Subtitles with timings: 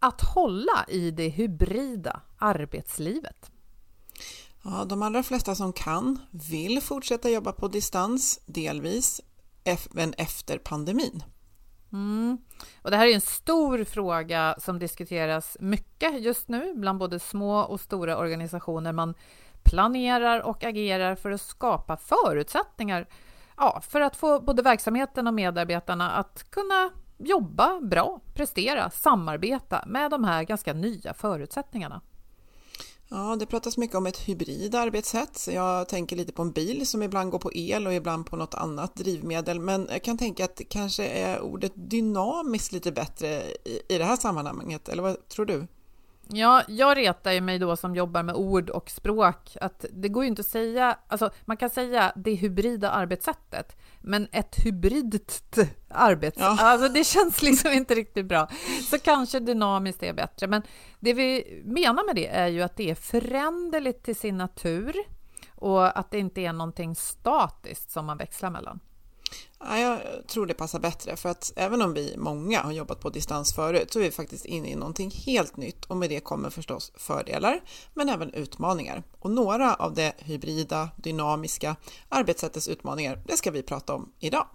[0.00, 3.50] Att hålla i det hybrida arbetslivet.
[4.62, 9.20] Ja, de allra flesta som kan vill fortsätta jobba på distans, delvis,
[9.64, 11.22] även efter pandemin.
[11.92, 12.38] Mm.
[12.82, 17.60] Och det här är en stor fråga som diskuteras mycket just nu bland både små
[17.60, 18.92] och stora organisationer.
[18.92, 19.14] Man
[19.62, 23.08] planerar och agerar för att skapa förutsättningar
[23.56, 30.10] ja, för att få både verksamheten och medarbetarna att kunna jobba bra, prestera, samarbeta med
[30.10, 32.00] de här ganska nya förutsättningarna.
[33.12, 35.48] Ja, det pratas mycket om ett hybrid arbetssätt.
[35.52, 38.54] Jag tänker lite på en bil som ibland går på el och ibland på något
[38.54, 39.60] annat drivmedel.
[39.60, 44.16] Men jag kan tänka att kanske är ordet dynamiskt lite bättre i, i det här
[44.16, 45.66] sammanhanget, eller vad tror du?
[46.32, 50.24] Ja, jag retar ju mig då som jobbar med ord och språk att det går
[50.24, 56.44] ju inte att säga, alltså man kan säga det hybrida arbetssättet, men ett hybridt arbetssätt,
[56.44, 56.56] ja.
[56.60, 58.48] alltså det känns liksom inte riktigt bra.
[58.90, 60.62] Så kanske dynamiskt är bättre, men
[61.00, 64.96] det vi menar med det är ju att det är föränderligt till sin natur
[65.54, 68.80] och att det inte är någonting statiskt som man växlar mellan.
[69.58, 73.10] Ja, jag tror det passar bättre för att även om vi många har jobbat på
[73.10, 76.50] distans förut så är vi faktiskt inne i någonting helt nytt och med det kommer
[76.50, 77.60] förstås fördelar
[77.94, 79.02] men även utmaningar.
[79.18, 81.76] Och några av det hybrida, dynamiska
[82.08, 84.46] arbetssättets utmaningar, det ska vi prata om idag.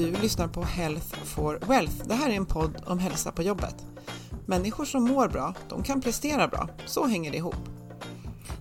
[0.00, 1.94] Du lyssnar på Health for Wealth.
[2.04, 3.86] Det här är en podd om hälsa på jobbet.
[4.46, 6.68] Människor som mår bra, de kan prestera bra.
[6.86, 7.56] Så hänger det ihop.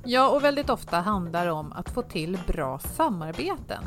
[0.05, 3.83] Ja, och väldigt ofta handlar det om att få till bra samarbeten.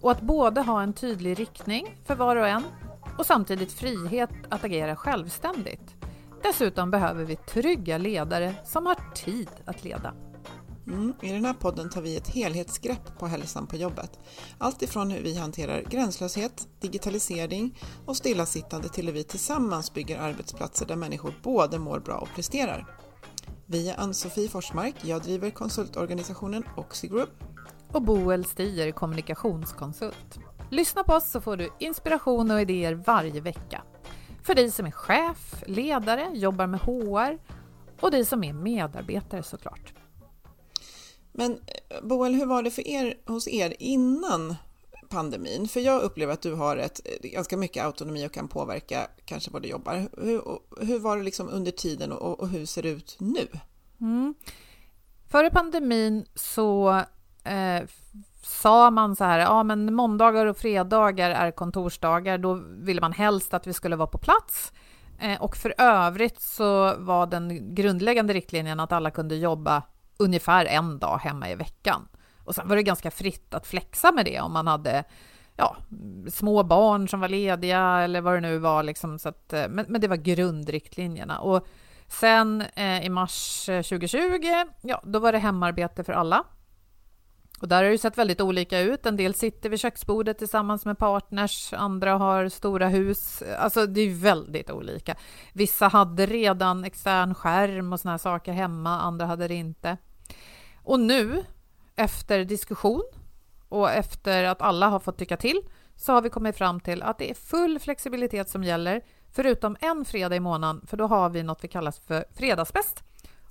[0.00, 2.62] Och att både ha en tydlig riktning för var och en
[3.18, 5.94] och samtidigt frihet att agera självständigt.
[6.42, 10.14] Dessutom behöver vi trygga ledare som har tid att leda.
[10.86, 14.18] Mm, I den här podden tar vi ett helhetsgrepp på hälsan på jobbet.
[14.58, 20.86] Allt ifrån hur vi hanterar gränslöshet, digitalisering och stillasittande till hur vi tillsammans bygger arbetsplatser
[20.86, 22.86] där människor både mår bra och presterar.
[23.66, 27.30] Vi är Ann-Sofie Forsmark, jag driver konsultorganisationen Oxigroup.
[27.92, 30.38] Och Boel Stier, kommunikationskonsult.
[30.70, 33.82] Lyssna på oss så får du inspiration och idéer varje vecka.
[34.42, 37.38] För dig som är chef, ledare, jobbar med HR
[38.00, 39.94] och dig som är medarbetare såklart.
[41.32, 44.56] Men eh, Boel, hur var det för er hos er innan
[45.08, 45.68] pandemin?
[45.68, 49.50] För jag upplever att du har ett, eh, ganska mycket autonomi och kan påverka kanske
[49.50, 50.08] var du jobbar.
[50.22, 50.42] Hur,
[50.86, 53.46] hur var det liksom under tiden och, och hur ser det ut nu?
[54.00, 54.34] Mm.
[55.30, 57.02] Före pandemin så
[57.44, 57.82] eh,
[58.42, 63.54] sa man så här, ja men måndagar och fredagar är kontorsdagar, då ville man helst
[63.54, 64.72] att vi skulle vara på plats.
[65.20, 69.82] Eh, och för övrigt så var den grundläggande riktlinjen att alla kunde jobba
[70.20, 72.08] ungefär en dag hemma i veckan.
[72.44, 75.04] Och sen var det ganska fritt att flexa med det om man hade
[75.56, 75.76] ja,
[76.32, 78.82] små barn som var lediga eller vad det nu var.
[78.82, 81.38] Liksom, så att, eh, men, men det var grundriktlinjerna.
[81.38, 81.66] Och
[82.08, 84.28] sen eh, i mars eh, 2020,
[84.80, 86.44] ja, då var det hemarbete för alla.
[87.60, 89.06] Och där har det sett väldigt olika ut.
[89.06, 93.42] En del sitter vid köksbordet tillsammans med partners, andra har stora hus.
[93.58, 95.16] Alltså det är väldigt olika.
[95.52, 99.96] Vissa hade redan extern skärm och såna här saker hemma, andra hade det inte.
[100.90, 101.44] Och nu,
[101.96, 103.02] efter diskussion
[103.68, 105.60] och efter att alla har fått tycka till,
[105.96, 109.02] så har vi kommit fram till att det är full flexibilitet som gäller,
[109.32, 113.02] förutom en fredag i månaden, för då har vi något vi kallar för fredagsfest.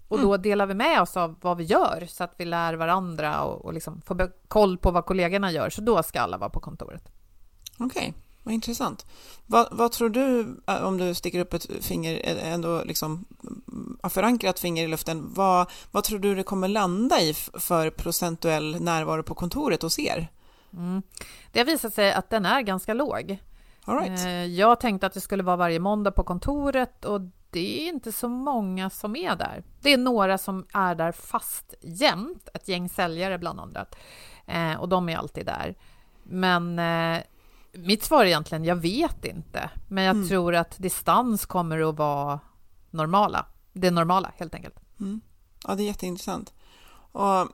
[0.07, 0.41] Och då mm.
[0.41, 3.74] delar vi med oss av vad vi gör så att vi lär varandra och, och
[3.74, 5.69] liksom får koll på vad kollegorna gör.
[5.69, 7.12] Så då ska alla vara på kontoret.
[7.77, 8.13] Okej, okay,
[8.44, 9.06] vad intressant.
[9.45, 13.25] Vad, vad, tror du, om du sticker upp ett finger, ändå liksom
[14.09, 19.24] förankrat finger i luften, vad, vad tror du det kommer landa i för procentuell närvaro
[19.24, 20.27] på kontoret hos er?
[20.74, 21.01] Mm.
[21.51, 23.39] Det har visat sig att den är ganska låg.
[23.86, 24.25] All right.
[24.25, 27.21] Eh, jag tänkte att det skulle vara varje måndag på kontoret och
[27.51, 29.63] det är inte så många som är där.
[29.81, 33.95] Det är några som är där fast jämt, ett gäng säljare bland annat.
[34.45, 35.75] Eh, och de är alltid där.
[36.24, 37.21] Men eh,
[37.74, 39.69] mitt svar är egentligen, jag vet inte.
[39.88, 40.27] Men jag mm.
[40.27, 42.39] tror att distans kommer att vara
[42.89, 43.45] normala.
[43.74, 44.75] Det normala, helt enkelt.
[45.00, 45.21] Mm.
[45.68, 46.54] Ja, det är jätteintressant.
[47.12, 47.48] Och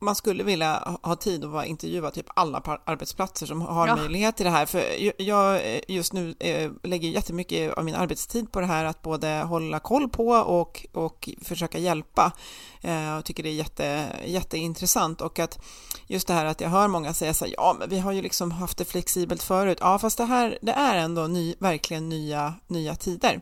[0.00, 3.96] man skulle vilja ha tid att intervjua typ alla arbetsplatser som har ja.
[3.96, 4.66] möjlighet till det här.
[4.66, 4.82] För
[5.22, 9.78] jag just nu eh, lägger jättemycket av min arbetstid på det här att både hålla
[9.78, 12.32] koll på och, och försöka hjälpa.
[12.80, 15.58] Eh, jag tycker det är jätte, jätteintressant och att
[16.06, 18.22] just det här att jag hör många säga så här, ja men vi har ju
[18.22, 19.78] liksom haft det flexibelt förut.
[19.80, 23.40] Ja fast det här det är ändå ny, verkligen nya, nya tider.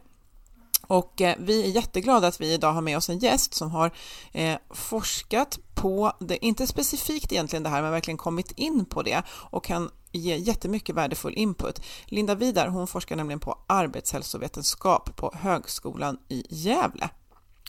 [0.88, 3.90] Och eh, vi är jätteglada att vi idag har med oss en gäst som har
[4.32, 9.22] eh, forskat på det, inte specifikt egentligen det här, men verkligen kommit in på det
[9.28, 11.82] och kan ge jättemycket värdefull input.
[12.04, 17.10] Linda Vidar, hon forskar nämligen på arbetshälsovetenskap på Högskolan i Gävle.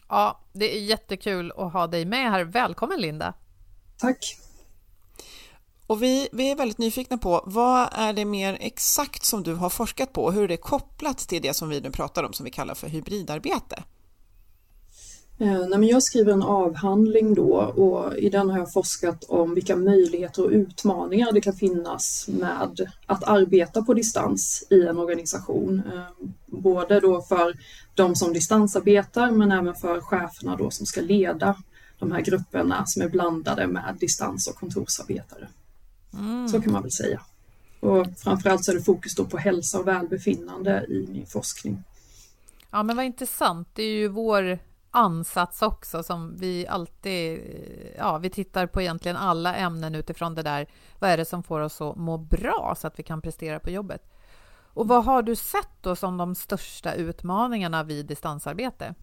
[0.10, 2.44] Ja, det är jättekul att ha dig med här.
[2.44, 3.34] Välkommen Linda!
[3.98, 4.49] Tack!
[5.90, 9.70] Och vi, vi är väldigt nyfikna på vad är det mer exakt som du har
[9.70, 12.44] forskat på och hur är det kopplat till det som vi nu pratar om som
[12.44, 13.84] vi kallar för hybridarbete?
[15.40, 19.56] Eh, nej, men jag skriver en avhandling då och i den har jag forskat om
[19.56, 25.82] vilka möjligheter och utmaningar det kan finnas med att arbeta på distans i en organisation.
[25.94, 27.58] Eh, både då för
[27.96, 31.56] de som distansarbetar men även för cheferna då som ska leda
[32.00, 35.48] de här grupperna som är blandade med distans och kontorsarbetare.
[36.14, 36.48] Mm.
[36.48, 37.22] Så kan man väl säga.
[37.80, 41.84] Och framförallt så är det fokus då på hälsa och välbefinnande i min forskning.
[42.72, 43.68] Ja, men vad intressant.
[43.74, 44.60] Det är ju vår
[44.92, 47.42] ansats också som vi alltid...
[47.98, 50.68] Ja, vi tittar på egentligen alla ämnen utifrån det där.
[51.00, 53.70] Vad är det som får oss att må bra så att vi kan prestera på
[53.70, 54.12] jobbet?
[54.74, 58.96] Och vad har du sett då som de största utmaningarna vid distansarbete?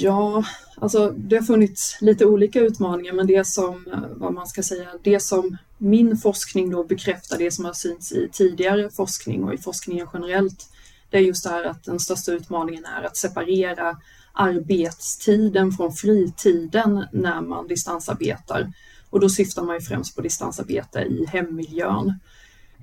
[0.00, 0.44] Ja,
[0.76, 4.88] alltså det har funnits lite olika utmaningar men det som, eh, vad man ska säga,
[5.02, 9.58] det som min forskning då bekräftar det som har synts i tidigare forskning och i
[9.58, 10.68] forskningen generellt,
[11.10, 13.96] det är just det här att den största utmaningen är att separera
[14.32, 18.72] arbetstiden från fritiden när man distansarbetar.
[19.10, 22.20] Och då syftar man ju främst på distansarbete i hemmiljön.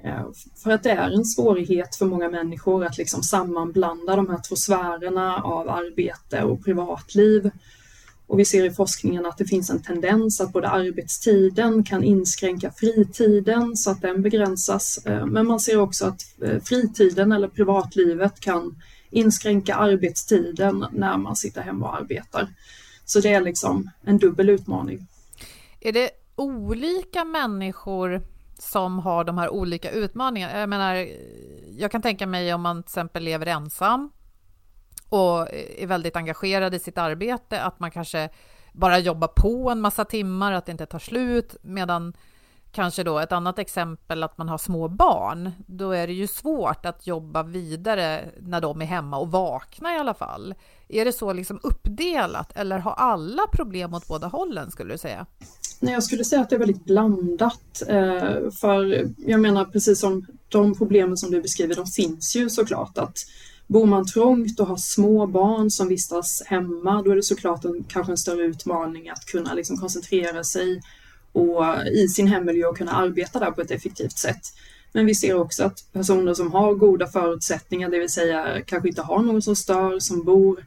[0.04, 0.26] Eh,
[0.64, 4.56] för att det är en svårighet för många människor att liksom sammanblanda de här två
[4.56, 7.52] sfärerna av arbete och privatliv.
[8.28, 12.72] Och vi ser i forskningen att det finns en tendens att både arbetstiden kan inskränka
[12.72, 15.06] fritiden så att den begränsas.
[15.06, 21.36] Eh, men man ser också att eh, fritiden eller privatlivet kan inskränka arbetstiden när man
[21.36, 22.48] sitter hemma och arbetar.
[23.06, 25.08] Så det är liksom en dubbel utmaning.
[25.80, 28.22] Är det olika människor
[28.60, 30.60] som har de här olika utmaningarna.
[30.60, 31.08] Jag menar,
[31.78, 34.12] jag kan tänka mig om man till exempel lever ensam
[35.10, 38.30] och är väldigt engagerad i sitt arbete, att man kanske
[38.74, 42.14] bara jobbar på en massa timmar, att det inte tar slut, medan
[42.72, 46.86] kanske då ett annat exempel att man har små barn, då är det ju svårt
[46.86, 50.56] att jobba vidare när de är hemma och vakna i alla fall.
[50.88, 55.26] Är det så liksom uppdelat eller har alla problem åt båda hållen skulle du säga?
[55.80, 57.82] Nej, jag skulle säga att det är väldigt blandat.
[57.88, 62.98] Eh, för jag menar precis som de problemen som du beskriver, de finns ju såklart.
[62.98, 63.18] Att
[63.68, 67.84] bor man trångt och har små barn som vistas hemma, då är det såklart en,
[67.84, 70.82] kanske en större utmaning att kunna liksom koncentrera sig
[71.32, 71.64] och
[71.94, 74.42] i sin hemmiljö och kunna arbeta där på ett effektivt sätt.
[74.94, 79.02] Men vi ser också att personer som har goda förutsättningar, det vill säga kanske inte
[79.02, 80.66] har någon som stör, som bor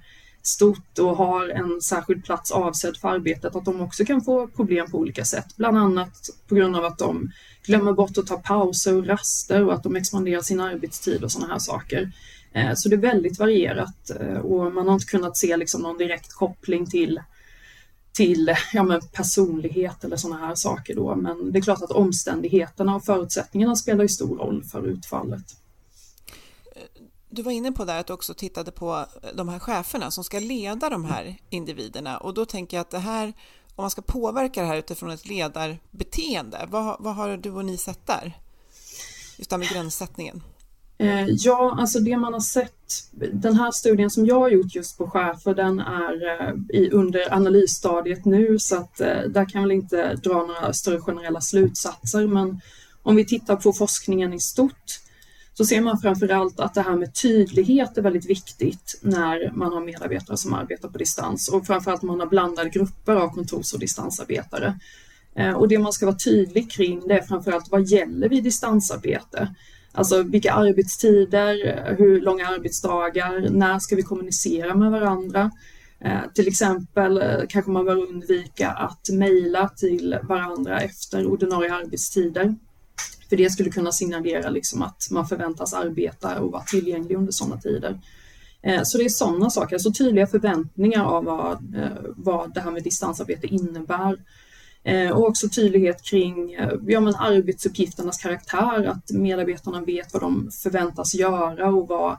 [0.49, 4.91] stort och har en särskild plats avsedd för arbetet, att de också kan få problem
[4.91, 5.57] på olika sätt.
[5.57, 7.31] Bland annat på grund av att de
[7.67, 11.53] glömmer bort att ta pauser och raster och att de expanderar sin arbetstid och sådana
[11.53, 12.13] här saker.
[12.53, 15.99] Eh, så det är väldigt varierat eh, och man har inte kunnat se liksom någon
[15.99, 17.21] direkt koppling till
[18.13, 21.17] till ja, men personlighet eller sådana här saker då.
[21.17, 25.45] Men det är klart att omständigheterna och förutsättningarna spelar ju stor roll för utfallet.
[27.31, 30.25] Du var inne på där att du också tittade på eh, de här cheferna som
[30.25, 33.27] ska leda de här individerna och då tänker jag att det här,
[33.75, 37.77] om man ska påverka det här utifrån ett ledarbeteende, vad, vad har du och ni
[37.77, 38.39] sett där?
[39.37, 40.43] Just det här med gränssättningen.
[40.99, 44.99] Eh, ja, alltså det man har sett, den här studien som jag har gjort just
[44.99, 49.77] på chefer, den är eh, i, under analysstadiet nu så att där kan jag väl
[49.77, 52.61] inte dra några större generella slutsatser men
[53.03, 55.01] om vi tittar på forskningen i stort
[55.59, 59.73] så ser man framför allt att det här med tydlighet är väldigt viktigt när man
[59.73, 63.81] har medarbetare som arbetar på distans och framförallt man har blandade grupper av kontors och
[63.81, 64.79] distansarbetare.
[65.35, 69.55] Eh, och det man ska vara tydlig kring det är framförallt vad gäller vid distansarbete?
[69.93, 75.51] Alltså vilka arbetstider, hur långa arbetsdagar, när ska vi kommunicera med varandra?
[76.01, 82.55] Eh, till exempel eh, kanske man bör undvika att mejla till varandra efter ordinarie arbetstider.
[83.29, 87.61] För det skulle kunna signalera liksom att man förväntas arbeta och vara tillgänglig under sådana
[87.61, 88.01] tider.
[88.63, 92.71] Eh, så det är sådana saker, alltså tydliga förväntningar av vad, eh, vad det här
[92.71, 94.17] med distansarbete innebär.
[94.85, 96.57] Eh, och också tydlighet kring
[96.87, 102.17] ja, men arbetsuppgifternas karaktär, att medarbetarna vet vad de förväntas göra och vad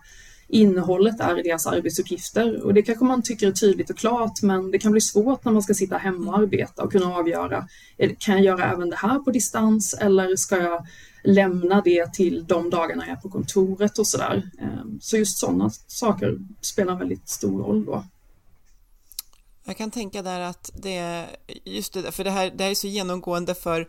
[0.50, 2.63] innehållet är i deras arbetsuppgifter.
[2.63, 5.51] Och det kanske man tycker är tydligt och klart, men det kan bli svårt när
[5.51, 7.68] man ska sitta hemma och arbeta och kunna avgöra,
[8.18, 10.88] kan jag göra även det här på distans eller ska jag
[11.24, 14.50] lämna det till de dagarna jag är på kontoret och sådär.
[14.60, 18.03] Ehm, så just sådana saker spelar väldigt stor roll då.
[19.65, 21.25] Jag kan tänka där att det,
[21.65, 23.88] just det, för det här, det här är så genomgående för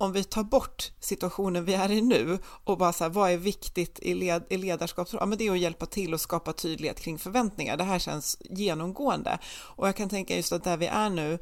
[0.00, 3.36] om vi tar bort situationen vi är i nu och bara så här, vad är
[3.36, 5.08] viktigt i, led, i ledarskap?
[5.12, 7.76] Ja, men det är att hjälpa till och skapa tydlighet kring förväntningar.
[7.76, 9.38] Det här känns genomgående.
[9.76, 11.38] Och jag kan tänka just att där vi är nu,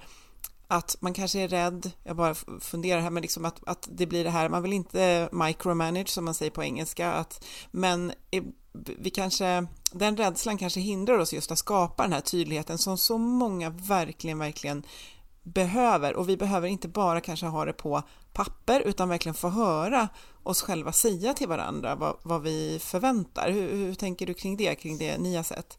[0.66, 4.24] att man kanske är rädd, jag bara funderar här, men liksom att, att det blir
[4.24, 8.12] det här, man vill inte micromanage som man säger på engelska, att, men
[8.98, 13.18] vi kanske, den rädslan kanske hindrar oss just att skapa den här tydligheten som så
[13.18, 14.82] många verkligen, verkligen
[15.42, 18.02] behöver och vi behöver inte bara kanske ha det på
[18.38, 20.08] papper utan verkligen få höra
[20.42, 23.50] oss själva säga till varandra vad, vad vi förväntar.
[23.50, 25.78] Hur, hur, tänker du kring det, kring det ni har sett?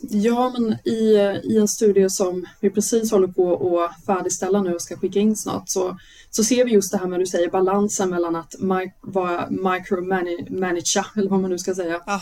[0.00, 1.00] Ja, men i,
[1.44, 5.36] i en studie som vi precis håller på att färdigställa nu och ska skicka in
[5.36, 5.98] snart så,
[6.30, 11.04] så ser vi just det här med du säger balansen mellan att mi vara micromanagera,
[11.16, 12.20] eller vad man nu ska säga, ah.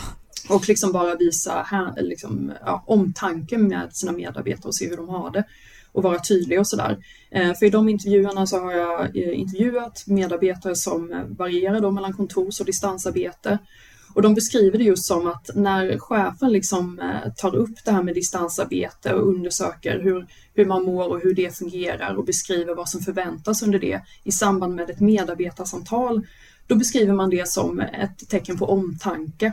[0.48, 5.08] och liksom bara visa här, liksom, ja, omtanke med sina medarbetare och se hur de
[5.08, 5.44] har det
[5.92, 7.04] och vara tydlig och sådär.
[7.30, 11.90] Eh, för i de intervjuerna så har jag eh, intervjuat medarbetare som eh, varierar då
[11.90, 13.58] mellan kontors och distansarbete
[14.14, 17.00] och de beskriver det just som att när chefen liksom
[17.36, 21.56] tar upp det här med distansarbete och undersöker hur, hur man mår och hur det
[21.56, 26.26] fungerar och beskriver vad som förväntas under det i samband med ett medarbetarsamtal,
[26.66, 29.52] då beskriver man det som ett tecken på omtanke.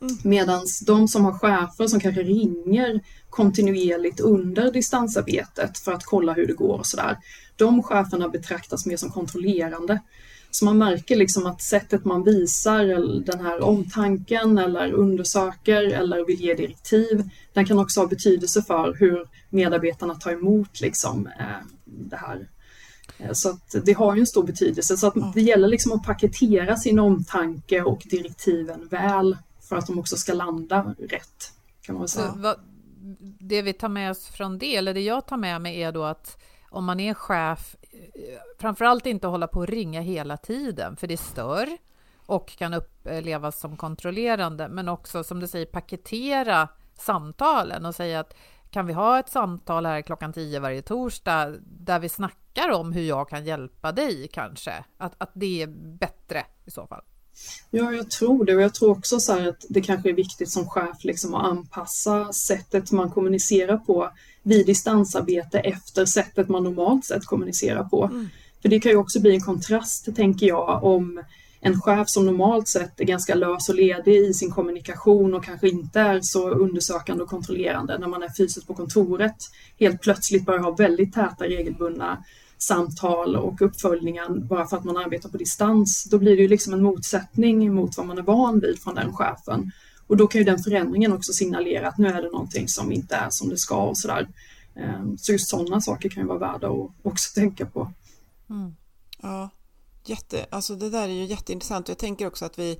[0.00, 0.16] Mm.
[0.22, 3.00] Medan de som har chefer som kanske ringer
[3.30, 7.18] kontinuerligt under distansarbetet för att kolla hur det går och sådär,
[7.56, 10.00] de cheferna betraktas mer som kontrollerande.
[10.50, 12.84] Så man märker liksom att sättet man visar
[13.24, 18.96] den här omtanken eller undersöker eller vill ge direktiv, den kan också ha betydelse för
[18.98, 22.48] hur medarbetarna tar emot liksom, eh, det här.
[23.18, 24.96] Eh, så att det har ju en stor betydelse.
[24.96, 29.36] Så att det gäller liksom att paketera sin omtanke och direktiven väl
[29.68, 31.52] för att de också ska landa rätt.
[31.80, 32.56] Kan man säga.
[33.38, 36.04] Det vi tar med oss från det, eller det jag tar med mig är då
[36.04, 37.76] att om man är chef,
[38.58, 41.68] framförallt inte hålla på och ringa hela tiden, för det stör
[42.26, 48.34] och kan upplevas som kontrollerande, men också som du säger paketera samtalen och säga att
[48.70, 53.02] kan vi ha ett samtal här klockan tio varje torsdag där vi snackar om hur
[53.02, 54.84] jag kan hjälpa dig kanske?
[54.98, 55.66] Att, att det är
[55.98, 57.02] bättre i så fall.
[57.70, 60.68] Ja, jag tror det och jag tror också så att det kanske är viktigt som
[60.68, 64.10] chef liksom att anpassa sättet man kommunicerar på
[64.42, 68.04] vid distansarbete efter sättet man normalt sett kommunicerar på.
[68.04, 68.28] Mm.
[68.62, 71.22] För det kan ju också bli en kontrast, tänker jag, om
[71.60, 75.68] en chef som normalt sett är ganska lös och ledig i sin kommunikation och kanske
[75.68, 79.36] inte är så undersökande och kontrollerande när man är fysiskt på kontoret
[79.78, 82.24] helt plötsligt börjar ha väldigt täta regelbundna
[82.66, 86.04] samtal och uppföljningen bara för att man arbetar på distans.
[86.04, 89.12] Då blir det ju liksom en motsättning mot vad man är van vid från den
[89.12, 89.72] chefen.
[90.06, 93.14] Och då kan ju den förändringen också signalera att nu är det någonting som inte
[93.14, 94.28] är som det ska och sådär.
[94.76, 97.92] Ehm, så just sådana saker kan ju vara värda att också tänka på.
[98.50, 98.76] Mm.
[99.22, 99.48] Ja,
[100.04, 101.88] jätte, alltså det där är ju jätteintressant.
[101.88, 102.78] Jag tänker också att vi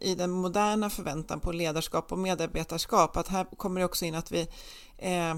[0.00, 4.32] i den moderna förväntan på ledarskap och medarbetarskap, att här kommer det också in att
[4.32, 4.40] vi
[4.98, 5.34] eh,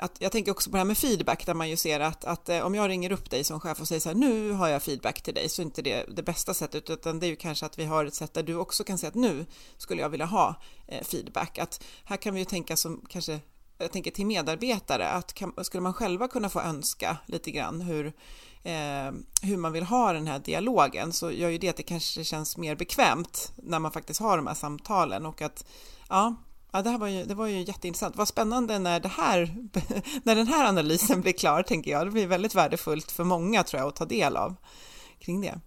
[0.00, 2.48] att jag tänker också på det här med feedback där man ju ser att, att
[2.48, 4.82] eh, om jag ringer upp dig som chef och säger så här nu har jag
[4.82, 7.66] feedback till dig så är inte det det bästa sättet utan det är ju kanske
[7.66, 10.26] att vi har ett sätt där du också kan säga att nu skulle jag vilja
[10.26, 10.54] ha
[10.86, 11.58] eh, feedback.
[11.58, 13.40] Att här kan vi ju tänka som kanske
[13.78, 18.06] jag tänker till medarbetare, att kan, skulle man själva kunna få önska lite grann hur,
[18.62, 22.24] eh, hur man vill ha den här dialogen så gör ju det att det kanske
[22.24, 25.64] känns mer bekvämt när man faktiskt har de här samtalen och att
[26.08, 26.34] ja,
[26.72, 28.16] Ja, det, här var ju, det var ju jätteintressant.
[28.16, 29.56] Vad spännande när, det här,
[30.22, 32.06] när den här analysen blir klar, tänker jag.
[32.06, 34.56] Det blir väldigt värdefullt för många, tror jag, att ta del av
[35.18, 35.60] kring det.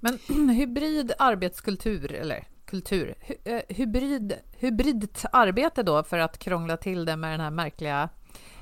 [0.00, 0.18] Men
[0.50, 7.38] hybrid arbetskultur, eller kultur, eh, hybrid, hybridt arbete då, för att krångla till det med
[7.38, 8.08] det här märkliga,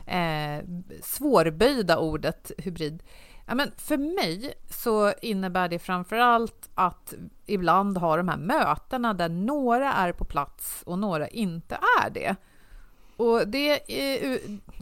[0.07, 0.65] eh,
[1.03, 3.03] svårböjda ordet hybrid.
[3.47, 7.15] Ja, men för mig så innebär det framför allt att
[7.47, 12.37] ibland ha de här mötena där några är på plats och några inte är det.
[13.17, 14.39] Och det är,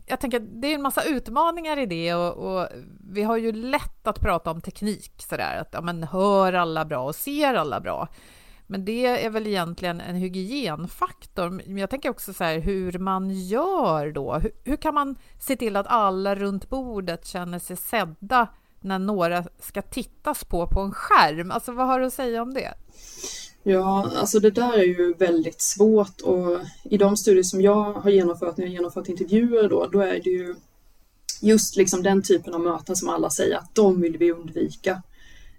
[0.07, 2.69] jag tänker det är en massa utmaningar i det och, och,
[3.11, 7.05] vi har ju lätt att prata om teknik sådär att ja, men hör alla bra
[7.05, 8.09] och ser alla bra.
[8.73, 11.51] Men det är väl egentligen en hygienfaktor.
[11.51, 14.35] Men jag tänker också så här hur man gör då.
[14.35, 18.49] Hur, hur, kan man se till att alla runt bordet känner sig sedda
[18.81, 21.51] när några ska tittas på på en skärm?
[21.51, 22.75] Alltså vad har du att säga om det?
[23.63, 28.11] Ja, alltså det där är ju väldigt svårt och i de studier som jag har
[28.11, 30.55] genomfört när jag har genomfört intervjuer då, då är det ju
[31.41, 35.03] just liksom den typen av möten som alla säger att de vill vi undvika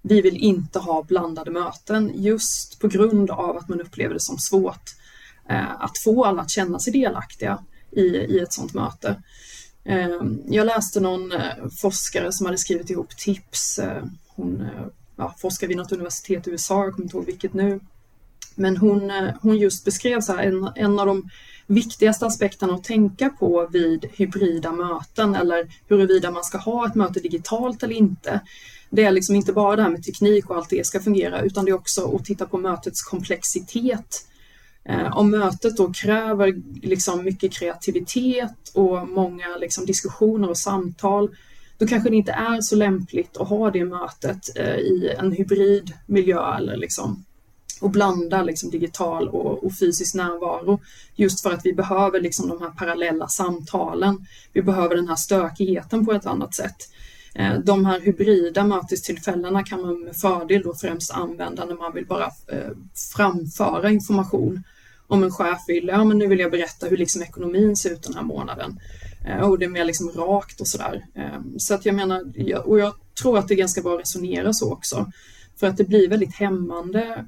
[0.06, 4.38] vi vill inte ha blandade möten just på grund av att man upplever det som
[4.38, 4.96] svårt
[5.50, 9.24] eh, att få alla att känna sig delaktiga i, i ett sådant möte.
[9.86, 13.80] Eh, jag läste någon eh, forskare som hade skrivit ihop tips.
[13.80, 17.54] Eh, hon eh, ja, forskar vid något universitet i USA, jag kommer inte ihåg vilket
[17.54, 17.80] nu.
[18.56, 21.30] Men hon, eh, hon just beskrev så här, en, en av de
[21.68, 27.20] viktigaste aspekterna att tänka på vid hybrida möten eller huruvida man ska ha ett möte
[27.20, 28.42] digitalt eller inte
[28.96, 31.66] det är liksom inte bara det här med teknik och allt det ska fungera, utan
[31.66, 34.28] det är också att titta på mötets komplexitet.
[34.86, 41.36] Eh, om mötet då kräver liksom mycket kreativitet och många liksom diskussioner och samtal,
[41.78, 46.56] då kanske det inte är så lämpligt att ha det mötet eh, i en hybridmiljö
[46.58, 47.26] eller liksom
[47.82, 50.80] och blanda liksom digital och, och, fysisk närvaro.
[51.16, 54.26] Just för att vi behöver liksom de här parallella samtalen.
[54.54, 56.76] Vi behöver den här stökigheten på ett annat sätt.
[57.36, 62.06] Eh, de här hybrida mötestillfällena kan man med fördel då främst använda när man vill
[62.06, 62.72] bara eh,
[63.16, 64.64] framföra information.
[65.08, 68.04] Om en chef vill, ja men nu vill jag berätta hur liksom ekonomin ser ut
[68.04, 68.80] den här månaden.
[69.28, 71.06] Eh, och det är mer liksom rakt och sådär.
[71.58, 72.24] Så att jag menar,
[72.66, 75.12] och jag tror att det är ganska bra att resonera så också.
[75.60, 77.26] För att det blir väldigt hämmande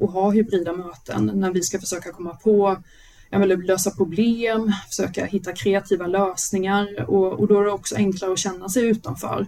[0.00, 2.76] att ha hybrida möten när vi ska försöka komma på
[3.40, 8.32] jag typ lösa problem, försöka hitta kreativa lösningar och, och då är det också enklare
[8.32, 9.46] att känna sig utanför.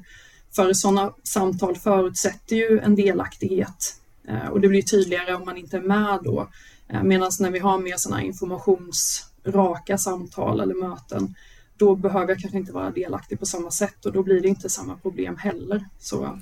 [0.57, 3.95] För sådana samtal förutsätter ju en delaktighet
[4.29, 6.49] eh, och det blir tydligare om man inte är med då.
[6.89, 11.35] Eh, medan när vi har mer sådana informationsraka samtal eller möten,
[11.77, 14.69] då behöver jag kanske inte vara delaktig på samma sätt och då blir det inte
[14.69, 15.85] samma problem heller.
[15.99, 16.39] Så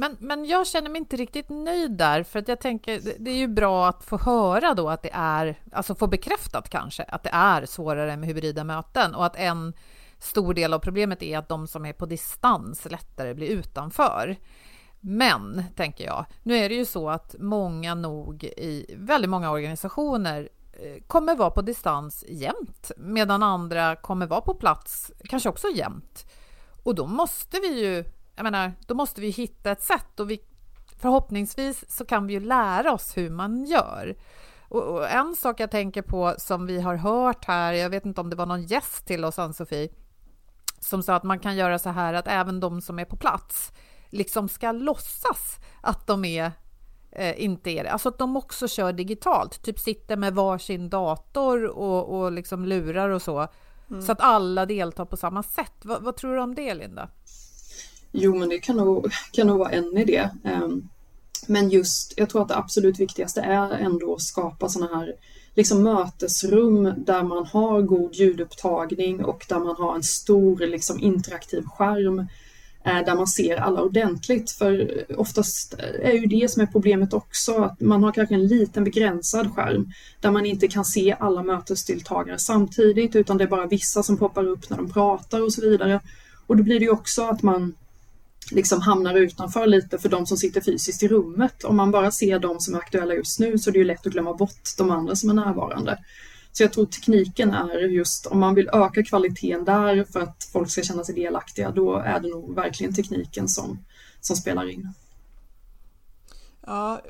[0.00, 3.36] men, men jag känner mig inte riktigt nöjd där, för att jag tänker det är
[3.36, 7.30] ju bra att få höra då att det är, alltså få bekräftat kanske, att det
[7.32, 9.72] är svårare med hybrida möten och att en
[10.18, 14.36] stor del av problemet är att de som är på distans lättare blir utanför.
[15.00, 20.48] Men, tänker jag, nu är det ju så att många nog i väldigt många organisationer
[20.72, 26.26] eh, kommer vara på distans jämt, medan andra kommer vara på plats, kanske också jämt.
[26.82, 28.04] Och då måste vi ju
[28.36, 30.40] jag menar, då måste vi hitta ett sätt och vi,
[30.96, 34.16] förhoppningsvis så kan vi ju lära oss hur man gör.
[34.68, 38.20] Och, och en sak jag tänker på som vi har hört här, jag vet inte
[38.20, 39.88] om det var någon gäst till oss, Ann-Sofie,
[40.80, 43.72] som sa att man kan göra så här att även de som är på plats
[44.10, 46.52] liksom ska låtsas att de är
[47.12, 47.90] eh, inte är det.
[47.90, 53.08] Alltså att de också kör digitalt, typ sitter med varsin dator och, och liksom lurar
[53.08, 53.48] och så,
[53.90, 54.02] mm.
[54.02, 55.84] så att alla deltar på samma sätt.
[55.84, 57.08] V vad tror du om det, Linda?
[58.12, 60.28] Jo, men det kan nog, kan nog vara en idé.
[60.44, 60.88] Ehm,
[61.46, 65.14] men just, jag tror att det absolut viktigaste är ändå att skapa sådana här
[65.54, 71.62] liksom mötesrum där man har god ljudupptagning och där man har en stor liksom, interaktiv
[71.62, 72.18] skärm
[72.84, 74.50] eh, där man ser alla ordentligt.
[74.50, 78.84] För oftast är ju det som är problemet också, att man har kanske en liten
[78.84, 84.02] begränsad skärm där man inte kan se alla mötesdeltagare samtidigt utan det är bara vissa
[84.02, 86.00] som poppar upp när de pratar och så vidare.
[86.46, 87.74] Och då blir det ju också att man
[88.50, 91.64] liksom hamnar utanför lite för de som sitter fysiskt i rummet.
[91.64, 94.06] Om man bara ser de som är aktuella just nu så är det ju lätt
[94.06, 95.98] att glömma bort de andra som är närvarande.
[96.52, 100.70] Så jag tror tekniken är just om man vill öka kvaliteten där för att folk
[100.70, 103.84] ska känna sig delaktiga, då är det nog verkligen tekniken som,
[104.20, 104.92] som spelar in.
[106.66, 107.00] Ja,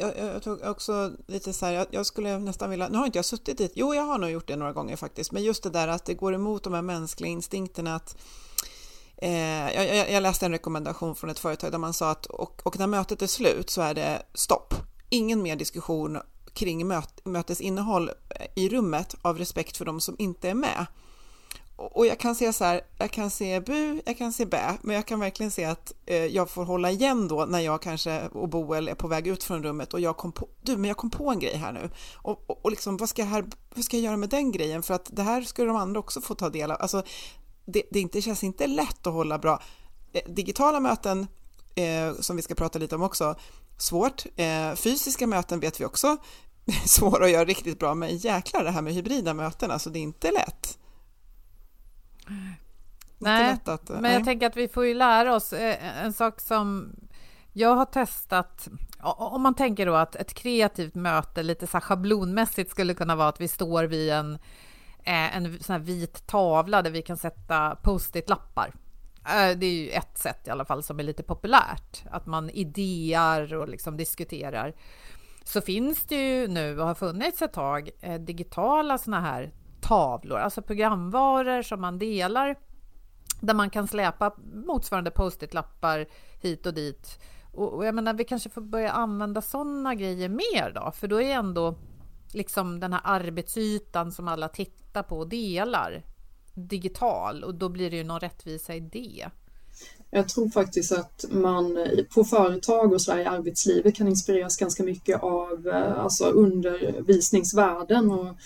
[0.00, 3.18] jag, jag tog också lite så här, jag, jag, skulle nästan vilja, nu har inte
[3.18, 5.70] jag suttit dit, jo jag har nog gjort det några gånger faktiskt, men just det
[5.70, 8.16] där att det går emot de här mänskliga instinkterna att
[9.22, 12.78] eh, jag, jag, läste en rekommendation från ett företag där man sa att och, och
[12.78, 14.74] när mötet är slut så är det stopp,
[15.08, 16.18] ingen mer diskussion
[16.52, 18.10] kring möt, mötesinnehåll
[18.54, 20.86] i rummet av respekt för de som inte är med
[21.78, 24.96] och jag kan se så här, jag kan se bu, jag kan se bä, men
[24.96, 28.48] jag kan verkligen se att eh, jag får hålla igen då när jag kanske och
[28.48, 31.10] Boel är på väg ut från rummet och jag kom på, du, men jag kom
[31.10, 33.96] på en grej här nu och, och, och liksom, vad ska, jag här, vad ska
[33.96, 34.82] jag göra med den grejen?
[34.82, 36.76] För att det här ska de andra också få ta del av.
[36.80, 37.02] Alltså,
[37.72, 39.62] det, det inte, känns inte lätt att hålla bra.
[40.12, 41.26] Eh, digitala möten,
[41.74, 43.34] eh, som vi ska prata lite om också,
[43.76, 44.24] svårt.
[44.36, 46.16] Eh, fysiska möten vet vi också,
[46.86, 50.02] svåra att göra riktigt bra, men jäklar det här med hybrida möten, alltså det är
[50.02, 50.78] inte lätt.
[53.18, 56.92] Nej, att, men jag tänker att vi får ju lära oss eh, en sak som
[57.52, 58.68] jag har testat.
[59.02, 63.40] Om man tänker då att ett kreativt möte lite så schablonmässigt skulle kunna vara att
[63.40, 64.40] vi står vid en, eh,
[65.08, 68.72] Eh, en sån här vit tavla där vi kan sätta post-it-lappar.
[69.24, 72.50] Eh, det är ju ett sätt i alla fall som är lite populärt, att man
[72.50, 74.74] idéar och liksom diskuterar.
[75.44, 80.38] Så finns det ju nu och har funnits ett tag eh, digitala såna här tavlor,
[80.38, 82.56] alltså programvaror som man delar
[83.40, 84.34] där man kan släpa
[84.66, 86.06] motsvarande post-it-lappar
[86.40, 87.20] hit och dit.
[87.52, 91.22] Och, och jag menar, vi kanske får börja använda sådana grejer mer då, för då
[91.22, 91.74] är ändå
[92.34, 96.02] liksom den här arbetsytan som alla tittar på och delar
[96.54, 99.26] digital och då blir det ju någon rättvisa i det.
[100.10, 105.22] Jag tror faktiskt att man på företag och så i arbetslivet kan inspireras ganska mycket
[105.22, 108.36] av eh, alltså undervisningsvärlden och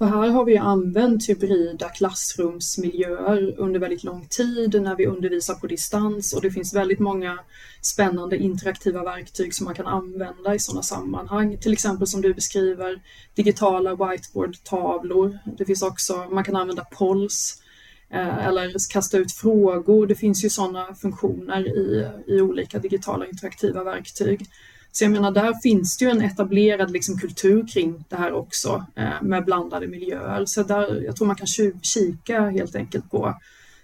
[0.00, 5.54] för här har vi använt typ hybrida klassrumsmiljöer under väldigt lång tid när vi undervisar
[5.54, 7.38] på distans och det finns väldigt många
[7.82, 11.58] spännande interaktiva verktyg som man kan använda i sådana sammanhang.
[11.58, 13.00] Till exempel som du beskriver
[13.34, 15.38] digitala whiteboardtavlor.
[15.58, 17.62] Det finns också, man kan använda polls
[18.10, 20.06] eh, eller kasta ut frågor.
[20.06, 24.46] Det finns ju sådana funktioner i, i olika digitala interaktiva verktyg.
[24.92, 28.84] Så jag menar, där finns det ju en etablerad liksom, kultur kring det här också
[28.96, 30.44] eh, med blandade miljöer.
[30.46, 31.46] Så där, jag tror man kan
[31.82, 33.34] kika helt enkelt på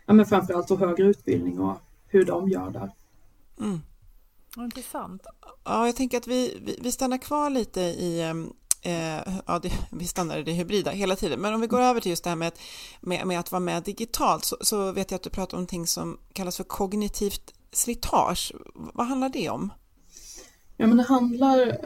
[0.07, 2.91] ja, men framförallt då högre utbildning och hur de gör där.
[3.61, 3.81] Mm.
[4.57, 5.23] Intressant.
[5.65, 8.53] Ja, jag tänker att vi, vi, vi stannar kvar lite i ehm,
[8.87, 12.01] Eh, ja, det, vi stannar i det hybrida hela tiden, men om vi går över
[12.01, 12.53] till just det här med,
[13.01, 15.87] med, med att vara med digitalt så, så, vet jag att du pratar om någonting
[15.87, 18.53] som kallas för kognitivt slitage.
[18.75, 19.73] Vad handlar det om?
[20.77, 21.79] Ja, men det handlar...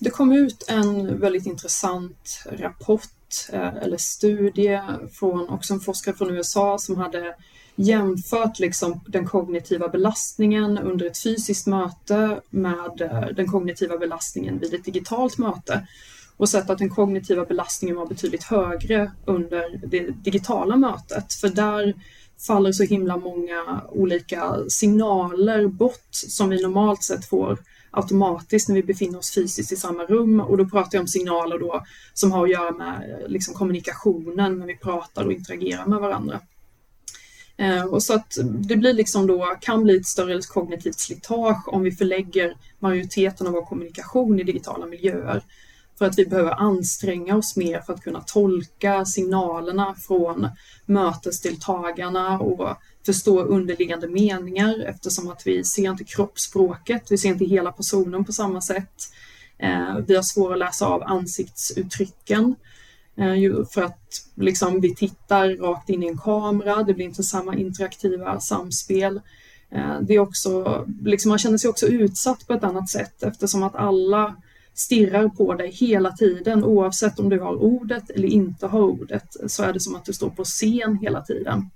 [0.00, 4.80] Det kom ut en väldigt intressant rapport eh, eller studie
[5.12, 7.34] från också en forskare från USA som hade
[7.74, 14.74] jämfört liksom den kognitiva belastningen under ett fysiskt möte med eh, den kognitiva belastningen vid
[14.74, 15.86] ett digitalt möte
[16.36, 21.34] och sett att den kognitiva belastningen var betydligt högre under det digitala mötet.
[21.34, 21.94] För där
[22.46, 27.58] faller så himla många olika signaler bort som vi normalt sett får
[27.90, 31.58] automatiskt när vi befinner oss fysiskt i samma rum och då pratar jag om signaler
[31.58, 35.98] då som har att göra med eh, liksom, kommunikationen när vi pratar och interagerar med
[35.98, 36.40] varandra.
[37.56, 41.82] Eh, och så att det blir liksom då, kan bli ett större kognitivt slitage om
[41.82, 45.42] vi förlägger majoriteten av vår kommunikation i digitala miljöer.
[46.00, 50.48] För att vi behöver anstränga oss mer för att kunna tolka signalerna från
[50.86, 57.72] mötesdeltagarna och förstå underliggande meningar eftersom att vi ser inte kroppsspråket, vi ser inte hela
[57.72, 59.02] personen på samma sätt.
[59.58, 62.54] Eh, vi har svårt att läsa av ansiktsuttrycken
[63.16, 67.56] eh, för att liksom, vi tittar rakt in i en kamera, det blir inte samma
[67.56, 69.20] interaktiva samspel.
[69.72, 73.62] Eh, det är också, liksom, man känner sig också utsatt på ett annat sätt eftersom
[73.62, 74.36] att alla
[74.74, 79.62] stirrar på dig hela tiden oavsett om du har ordet eller inte har ordet så
[79.62, 81.70] är det som att du står på scen hela tiden.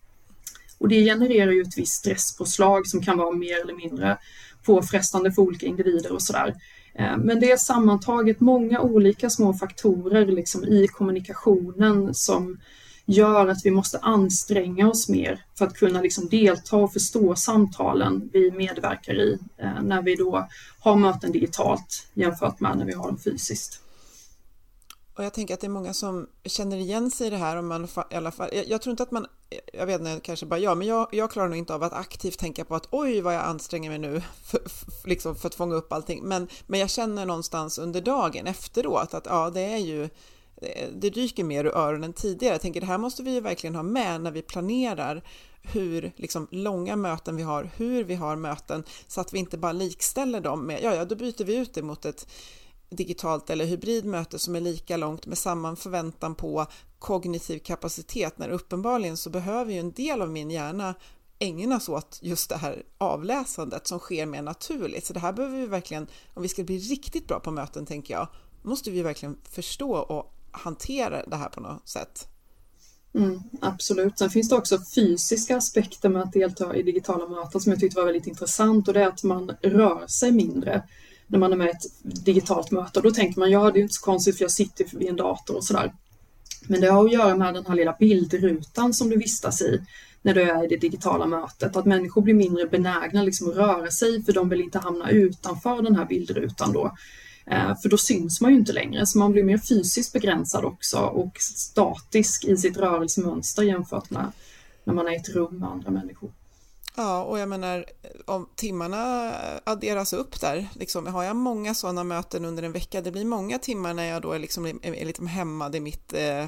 [0.78, 4.18] Och det genererar ju ett visst stresspåslag som kan vara mer eller mindre
[4.64, 6.54] påfrestande för olika individer och sådär.
[6.94, 12.58] Eh, men det är sammantaget många olika små faktorer liksom i kommunikationen som
[13.06, 18.30] gör att vi måste anstränga oss mer för att kunna liksom delta och förstå samtalen
[18.32, 20.48] vi medverkar i eh, när vi då
[20.80, 23.80] har möten digitalt jämfört med när vi har dem fysiskt.
[25.16, 27.56] Och jag tänker att det är många som känner igen sig i det här.
[27.56, 29.26] Om man, i alla fall, jag, jag tror inte att man,
[29.72, 32.38] jag vet inte, kanske bara jag, men jag, jag klarar nog inte av att aktivt
[32.38, 35.74] tänka på att oj vad jag anstränger mig nu för, för, liksom för att fånga
[35.74, 36.24] upp allting.
[36.24, 40.08] Men, men jag känner någonstans under dagen efteråt att ja, det är ju
[40.92, 42.54] det dyker mer ur öronen tidigare.
[42.54, 45.22] Jag tänker det här måste vi ju verkligen ha med när vi planerar
[45.62, 49.72] hur liksom, långa möten vi har, hur vi har möten, så att vi inte bara
[49.72, 52.26] likställer dem med, ja, ja, då byter vi ut det mot ett
[52.90, 56.66] digitalt eller hybridmöte som är lika långt med samma förväntan på
[56.98, 60.94] kognitiv kapacitet, när uppenbarligen så behöver ju en del av min hjärna
[61.38, 65.06] ägnas åt just det här avläsandet som sker mer naturligt.
[65.06, 68.14] Så det här behöver vi verkligen, om vi ska bli riktigt bra på möten tänker
[68.14, 68.28] jag,
[68.62, 72.28] måste vi verkligen förstå och hantera det här på något sätt.
[73.14, 74.18] Mm, absolut.
[74.18, 77.96] Sen finns det också fysiska aspekter med att delta i digitala möten som jag tyckte
[77.96, 80.82] var väldigt intressant och det är att man rör sig mindre
[81.26, 82.98] när man är med i ett digitalt möte.
[82.98, 85.16] Och då tänker man, ja det är inte så konstigt för jag sitter vid en
[85.16, 85.92] dator och sådär.
[86.68, 89.80] Men det har att göra med den här lilla bildrutan som du vistas i
[90.22, 91.76] när du är i det digitala mötet.
[91.76, 95.82] Att människor blir mindre benägna liksom att röra sig för de vill inte hamna utanför
[95.82, 96.92] den här bildrutan då.
[97.46, 100.98] Eh, för då syns man ju inte längre, så man blir mer fysiskt begränsad också
[100.98, 104.32] och statisk i sitt rörelsemönster jämfört med
[104.84, 106.30] när man är i ett rum med andra människor.
[106.96, 107.84] Ja, och jag menar
[108.24, 109.32] om timmarna
[109.64, 113.58] adderas upp där, liksom, har jag många sådana möten under en vecka, det blir många
[113.58, 116.46] timmar när jag då är, liksom, är, är liksom hämmad i mitt eh,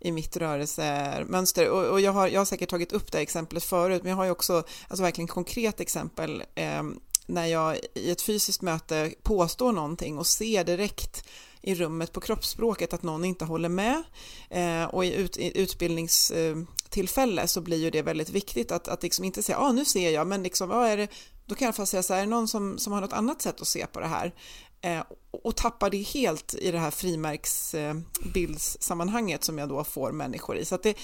[0.00, 1.70] i mitt rörelsemönster.
[1.70, 4.24] Och, och jag, har, jag har säkert tagit upp det exemplet förut, men jag har
[4.24, 6.82] ju också alltså verkligen konkret exempel eh,
[7.28, 11.24] när jag i ett fysiskt möte påstår någonting och ser direkt
[11.62, 14.02] i rummet på kroppsspråket att någon inte håller med
[14.50, 19.24] eh, och i, ut, i utbildningstillfälle så blir ju det väldigt viktigt att, att liksom
[19.24, 21.08] inte säga, ja ah, nu ser jag, men liksom, ah, är det,
[21.46, 23.42] då kan jag fast säga så här, är det någon som, som har något annat
[23.42, 24.34] sätt att se på det här?
[24.80, 30.64] Eh, och tappar det helt i det här frimärksbildssammanhanget som jag då får människor i.
[30.64, 30.94] Så att det,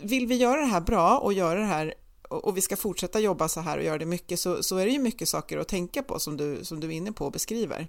[0.00, 1.94] vill vi göra det här bra och göra det här
[2.28, 4.92] och vi ska fortsätta jobba så här och göra det mycket så, så är det
[4.92, 7.88] ju mycket saker att tänka på som du, som du är inne på och beskriver.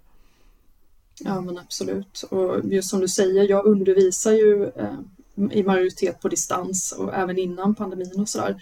[1.19, 4.99] Ja men absolut och just som du säger, jag undervisar ju eh,
[5.51, 8.61] i majoritet på distans och även innan pandemin och sådär.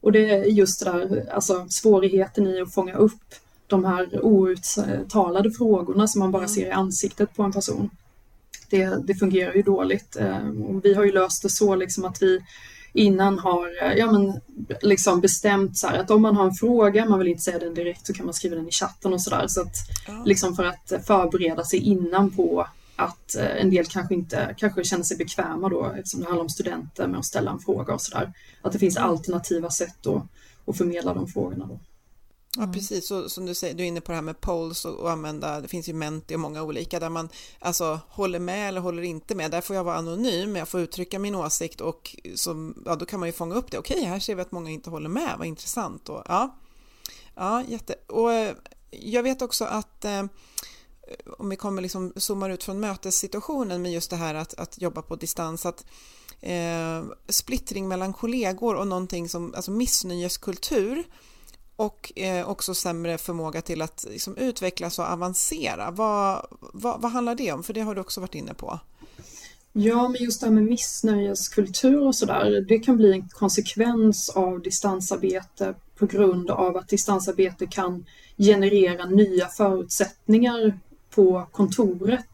[0.00, 3.34] Och det är just det där, alltså svårigheten i att fånga upp
[3.66, 7.90] de här outtalade frågorna som man bara ser i ansiktet på en person.
[8.70, 10.16] Det, det fungerar ju dåligt.
[10.16, 12.40] Eh, och vi har ju löst det så liksom att vi
[12.92, 14.40] innan har ja, men,
[14.82, 18.06] liksom bestämt så att om man har en fråga, man vill inte säga den direkt,
[18.06, 19.46] så kan man skriva den i chatten och sådär.
[19.48, 19.74] Så att,
[20.06, 20.22] ja.
[20.26, 25.04] liksom för att förbereda sig innan på att eh, en del kanske inte kanske känner
[25.04, 28.32] sig bekväma då eftersom det handlar om studenter med att ställa en fråga och sådär.
[28.62, 30.26] Att det finns alternativa sätt då,
[30.66, 31.80] att förmedla de frågorna då.
[32.56, 32.74] Ja, mm.
[32.74, 33.06] precis.
[33.06, 35.60] Så, som du säger, du är inne på det här med polls och, och, använda,
[35.60, 39.34] det finns ju Menti och många olika där man alltså håller med eller håller inte
[39.34, 39.50] med.
[39.50, 43.20] Där får jag vara anonym, jag får uttrycka min åsikt och som, ja, då kan
[43.20, 43.78] man ju fånga upp det.
[43.78, 46.08] Okej, här ser vi att många inte håller med, vad intressant.
[46.08, 46.58] Och, ja,
[47.34, 47.94] ja, jätte.
[48.06, 48.54] Och eh,
[48.90, 50.24] jag vet också att eh,
[51.38, 55.02] om vi kommer liksom zoomar ut från mötessituationen med just det här att, att jobba
[55.02, 55.86] på distans, att
[56.40, 61.04] eh, splittring mellan kollegor och någonting som, alltså missnöjeskultur,
[61.80, 65.90] och eh, också sämre förmåga till att liksom, utvecklas och avancera.
[65.90, 67.62] Vad, vad, vad, handlar det om?
[67.62, 68.80] För det har du också varit inne på.
[69.72, 74.62] Ja, men just det här med missnöjeskultur och sådär, det kan bli en konsekvens av
[74.62, 78.04] distansarbete på grund av att distansarbete kan
[78.36, 80.78] generera nya förutsättningar
[81.14, 82.30] på kontoret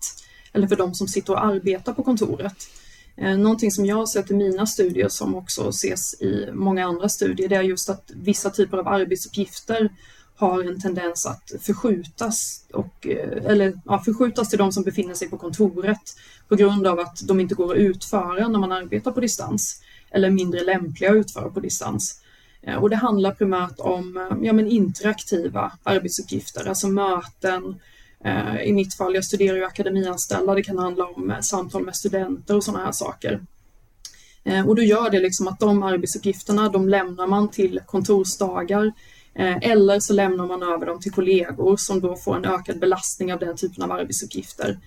[0.52, 2.68] eller för de som sitter och arbetar på kontoret.
[3.16, 7.08] Eh, någonting som jag har sett i mina studier som också ses i många andra
[7.08, 9.90] studier det är just att vissa typer av arbetsuppgifter
[10.36, 15.30] har en tendens att förskjutas, och, eh, eller, ja, förskjutas till de som befinner sig
[15.30, 16.16] på kontoret
[16.48, 20.30] på grund av att de inte går att utföra när man arbetar på distans eller
[20.30, 22.20] mindre lämpliga att utföra på distans.
[22.62, 27.74] Eh, och det handlar primärt om ja, men interaktiva arbetsuppgifter, alltså möten, Eh,
[28.24, 31.96] Eh, I mitt fall, jag studerar ju akademianställda, det kan handla om eh, samtal med
[31.96, 33.40] studenter och sådana här saker.
[34.44, 38.92] Eh, och då gör det liksom att de arbetsuppgifterna, de lämnar man till kontorsdagar
[39.62, 43.38] eller så lämnar man över dem till kollegor som då får en ökad belastning av
[43.38, 44.78] den typen av arbetsuppgifter.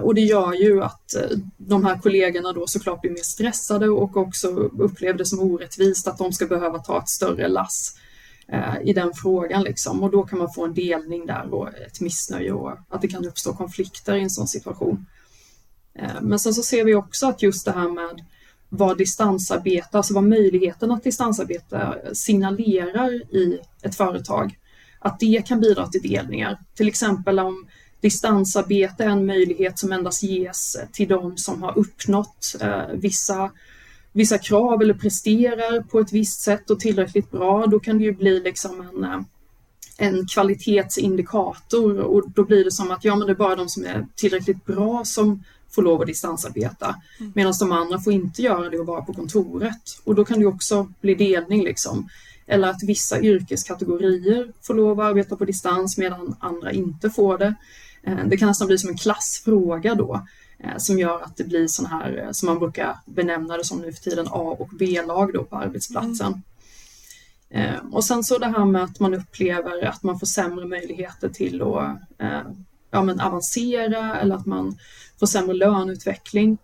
[0.00, 1.14] Och det gör ju att
[1.56, 6.18] de här kollegorna då såklart blir mer stressade och också upplever det som orättvist att
[6.18, 7.96] de ska behöva ta ett större lass
[8.84, 10.02] i den frågan liksom.
[10.02, 13.26] Och då kan man få en delning där och ett missnöje och att det kan
[13.26, 15.06] uppstå konflikter i en sån situation.
[15.94, 18.24] Eh, men sen så ser vi också att just det här med
[18.68, 24.58] vad distansarbete, alltså vad möjligheten att distansarbeta signalerar i ett företag,
[24.98, 26.58] att det kan bidra till delningar.
[26.74, 27.66] Till exempel om
[28.00, 33.50] distansarbete är en möjlighet som endast ges till de som har uppnått eh, vissa
[34.12, 38.12] vissa krav eller presterar på ett visst sätt och tillräckligt bra, då kan det ju
[38.12, 39.20] bli liksom en, eh,
[39.98, 43.84] en kvalitetsindikator och då blir det som att ja, men det är bara de som
[43.84, 46.96] är tillräckligt bra som får lov att distansarbeta.
[47.20, 47.32] Mm.
[47.34, 50.00] Medan de andra får inte göra det och vara på kontoret.
[50.04, 52.08] Och då kan det också bli delning liksom.
[52.46, 57.54] Eller att vissa yrkeskategorier får lov att arbeta på distans medan andra inte får det.
[58.02, 60.26] Eh, det kan nästan bli som en klassfråga då
[60.64, 63.78] Eh, som gör att det blir sån här eh, som man brukar benämna det som
[63.80, 66.42] nu för tiden A och B-lag då på arbetsplatsen.
[67.50, 67.94] Mm.
[67.94, 71.62] Och sen så det här med att man upplever att man får sämre möjligheter till
[71.62, 71.98] att
[72.90, 74.78] ja, men avancera eller att man
[75.18, 76.58] får sämre löneutveckling.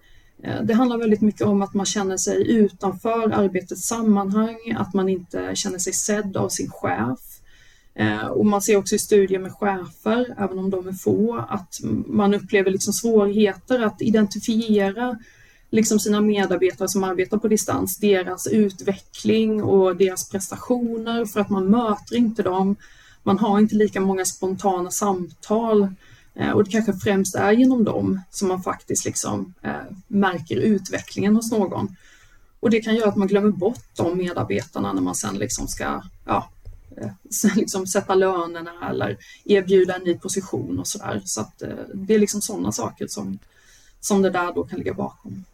[0.63, 5.57] Det handlar väldigt mycket om att man känner sig utanför arbetets sammanhang, att man inte
[5.57, 7.36] känner sig sedd av sin chef.
[7.99, 11.81] Eh, och man ser också i studier med chefer, även om de är få, att
[12.07, 15.19] man upplever liksom svårigheter att identifiera
[15.71, 21.71] liksom sina medarbetare som arbetar på distans, deras utveckling och deras prestationer för att man
[21.71, 22.77] möter inte dem.
[23.23, 25.89] Man har inte lika många spontana samtal
[26.37, 29.73] Eh, och det kanske främst är genom dem som man faktiskt liksom eh,
[30.07, 31.97] märker utvecklingen hos någon.
[32.61, 36.03] Och det kan göra att man glömmer bort de medarbetarna när man sen liksom ska
[36.27, 36.49] ja,
[37.57, 41.23] liksom sätta lönerna eller erbjuda en ny position och sådär.
[41.25, 41.63] Så att
[41.95, 43.39] det är liksom sådana saker som,
[44.01, 45.45] som det där då kan ligga bakom.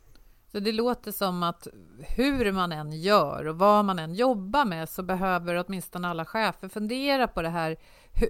[0.52, 1.68] Så det låter som att
[2.16, 6.68] hur man än gör och vad man än jobbar med så behöver åtminstone alla chefer
[6.68, 7.76] fundera på det här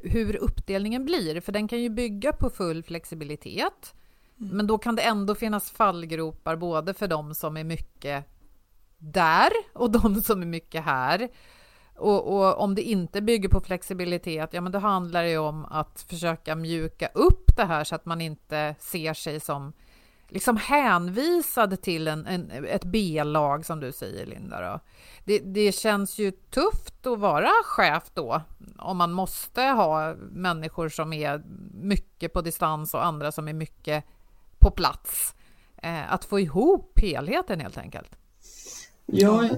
[0.02, 3.94] hur uppdelningen blir, för den kan ju bygga på full flexibilitet.
[4.40, 4.56] Mm.
[4.56, 8.24] Men då kan det ändå finnas fallgropar både för de som är mycket
[8.98, 11.28] där och de som är mycket här.
[12.02, 15.64] Och, och, om det inte bygger på flexibilitet, ja men då handlar det ju om
[15.64, 19.72] att försöka mjuka upp det här så att man inte ser sig som
[20.28, 24.60] liksom hänvisad till en, en ett B-lag som du säger Linda.
[24.60, 24.80] Då.
[25.24, 28.42] Det, det, känns ju tufft att vara chef då
[28.78, 34.04] om man måste ha människor som är mycket på distans och andra som är mycket
[34.58, 35.34] på plats.
[35.76, 38.18] Eh, att få ihop helheten helt enkelt.
[39.14, 39.48] Ja,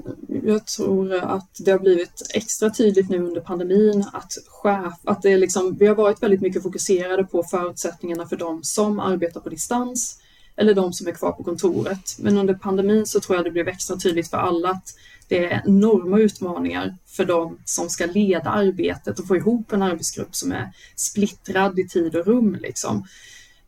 [0.42, 5.32] jag tror att det har blivit extra tydligt nu under pandemin att chef, att det
[5.32, 9.48] är liksom, vi har varit väldigt mycket fokuserade på förutsättningarna för de som arbetar på
[9.48, 10.18] distans
[10.56, 12.16] eller de som är kvar på kontoret.
[12.18, 14.94] Men under pandemin så tror jag det blev extra tydligt för alla att
[15.28, 20.34] det är enorma utmaningar för de som ska leda arbetet och få ihop en arbetsgrupp
[20.34, 22.58] som är splittrad i tid och rum.
[22.60, 23.06] Liksom.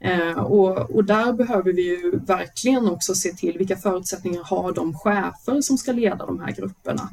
[0.06, 4.98] Eh, och, och, där behöver vi ju verkligen också se till vilka förutsättningar har de
[4.98, 7.08] chefer som ska leda de här grupperna.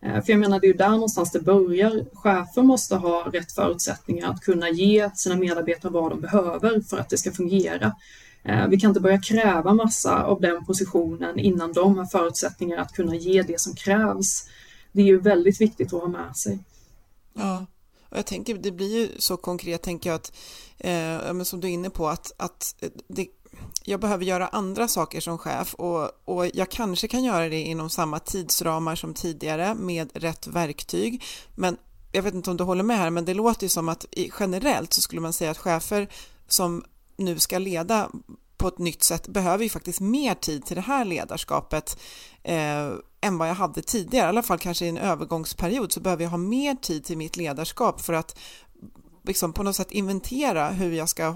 [0.00, 2.04] Eh, för jag menar, det är ju där någonstans det börjar.
[2.14, 7.08] Chefer måste ha rätt förutsättningar att kunna ge sina medarbetare vad de behöver för att
[7.08, 7.92] det ska fungera.
[8.42, 12.92] Eh, vi kan inte börja kräva massa av den positionen innan de har förutsättningar att
[12.92, 14.48] kunna ge det som krävs.
[14.92, 16.58] Det är ju väldigt viktigt att ha med sig.
[17.34, 17.66] Ja,
[18.10, 20.32] och jag tänker det blir ju så konkret, tänker jag att,
[20.78, 23.28] eh, som du är inne på, att, att eh, det,
[23.84, 27.90] jag behöver göra andra saker som chef och, och jag kanske kan göra det inom
[27.90, 31.24] samma tidsramar som tidigare med rätt verktyg.
[31.54, 31.76] Men
[32.12, 34.06] jag vet inte om du håller med här, men det låter ju som att
[34.40, 36.08] generellt så skulle man säga att chefer
[36.48, 36.84] som
[37.16, 38.10] nu ska leda
[38.56, 41.98] på ett nytt sätt behöver ju faktiskt mer tid till det här ledarskapet
[42.42, 44.26] eh, än vad jag hade tidigare.
[44.26, 47.36] I alla fall kanske i en övergångsperiod så behöver jag ha mer tid till mitt
[47.36, 48.38] ledarskap för att
[49.24, 51.34] liksom på något sätt inventera hur jag ska eh,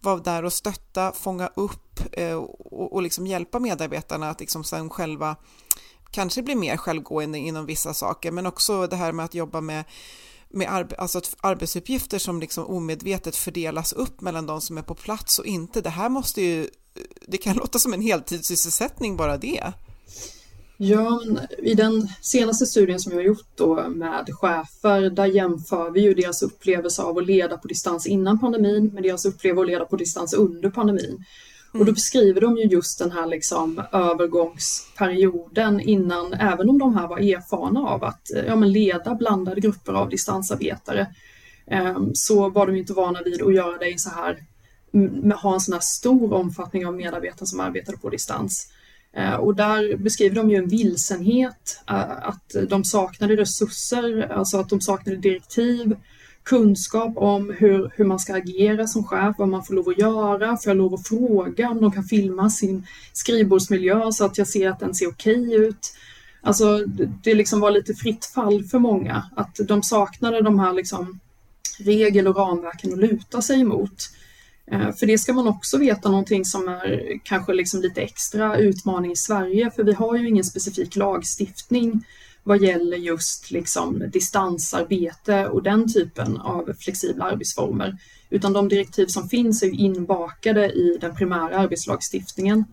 [0.00, 4.90] vara där och stötta, fånga upp eh, och, och liksom hjälpa medarbetarna att liksom sen
[4.90, 5.36] själva
[6.10, 9.84] kanske bli mer självgående inom vissa saker, men också det här med att jobba med
[10.50, 15.38] med arb alltså arbetsuppgifter som liksom omedvetet fördelas upp mellan de som är på plats
[15.38, 15.80] och inte.
[15.80, 16.68] Det här måste ju,
[17.26, 19.72] det kan låta som en heltidssysselsättning bara det.
[20.78, 21.22] Ja,
[21.58, 26.14] i den senaste studien som vi har gjort då med chefer, där jämför vi ju
[26.14, 29.84] deras upplevelse av att leda på distans innan pandemin med deras upplevelse av att leda
[29.84, 31.24] på distans under pandemin.
[31.78, 37.08] Och då beskriver de ju just den här liksom övergångsperioden innan, även om de här
[37.08, 41.06] var erfarna av att ja, men leda blandade grupper av distansarbetare,
[41.66, 44.38] ehm, så var de inte vana vid att göra det i så här,
[45.42, 48.68] ha en sån här stor omfattning av medarbetare som arbetade på distans.
[49.12, 54.68] Ehm, och där beskriver de ju en vilsenhet, eh, att de saknade resurser, alltså att
[54.68, 55.96] de saknade direktiv,
[56.46, 60.56] kunskap om hur, hur man ska agera som chef, vad man får lov att göra,
[60.56, 64.70] får jag lov att fråga om de kan filma sin skrivbordsmiljö så att jag ser
[64.70, 65.94] att den ser okej okay ut.
[66.40, 66.86] Alltså
[67.22, 71.20] det liksom var lite fritt fall för många, att de saknade de här liksom
[71.78, 74.10] regel och ramverken att luta sig emot.
[74.70, 79.12] Eh, för det ska man också veta någonting som är kanske liksom lite extra utmaning
[79.12, 82.04] i Sverige, för vi har ju ingen specifik lagstiftning
[82.46, 87.98] vad gäller just liksom distansarbete och den typen av flexibla arbetsformer.
[88.30, 92.64] Utan de direktiv som finns är inbakade i den primära arbetslagstiftningen.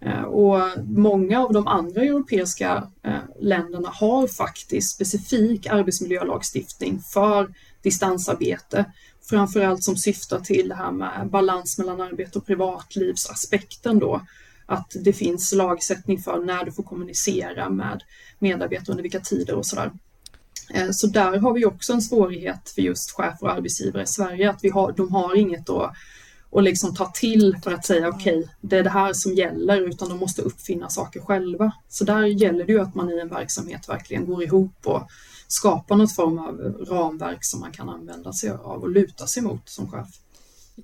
[0.00, 8.84] Eh, och många av de andra europeiska eh, länderna har faktiskt specifik arbetsmiljölagstiftning för distansarbete.
[9.30, 14.20] Framförallt som syftar till det här med balans mellan arbete och privatlivsaspekten då.
[14.66, 18.02] Att det finns lagsättning för när du får kommunicera med
[18.38, 19.92] medarbetare under vilka tider och sådär.
[20.74, 24.50] Eh, så där har vi också en svårighet för just chefer och arbetsgivare i Sverige,
[24.50, 25.92] att vi har, de har inget att,
[26.52, 29.88] att liksom ta till för att säga okej, okay, det är det här som gäller,
[29.88, 31.72] utan de måste uppfinna saker själva.
[31.88, 35.08] Så där gäller det ju att man i en verksamhet verkligen går ihop och
[35.48, 36.54] skapar något form av
[36.88, 40.08] ramverk som man kan använda sig av och luta sig mot som chef.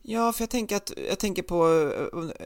[0.02, 1.66] Ja, för jag tänker, att, jag tänker på,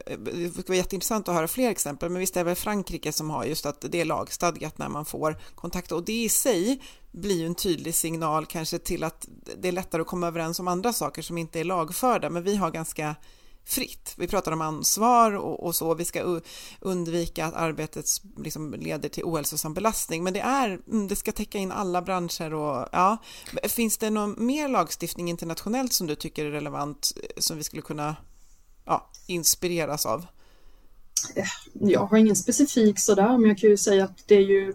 [0.05, 3.11] eh, det skulle vara jätteintressant att höra fler exempel, men visst är det väl Frankrike
[3.11, 5.91] som har just att det är lagstadgat när man får kontakt?
[5.91, 6.81] Och det i sig
[7.11, 9.27] blir ju en tydlig signal kanske till att
[9.57, 12.55] det är lättare att komma överens om andra saker som inte är lagförda, men vi
[12.55, 13.15] har ganska
[13.67, 14.13] fritt.
[14.17, 16.41] Vi pratar om ansvar och, och så, vi ska
[16.79, 18.05] undvika att arbetet
[18.37, 22.53] liksom leder till ohälsosam belastning, men det, är, mm, det ska täcka in alla branscher
[22.53, 23.17] och ja,
[23.63, 27.81] finns det någon mer lagstiftning internationellt som du tycker är relevant eh, som vi skulle
[27.81, 28.15] kunna
[28.85, 30.25] ja, inspireras av?
[31.35, 34.73] Eh, jag har ingen specifik sådär, men jag kan ju säga att det är ju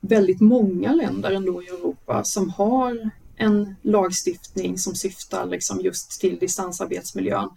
[0.00, 6.38] väldigt många länder ändå i Europa som har en lagstiftning som syftar liksom just till
[6.38, 7.50] distansarbetsmiljön.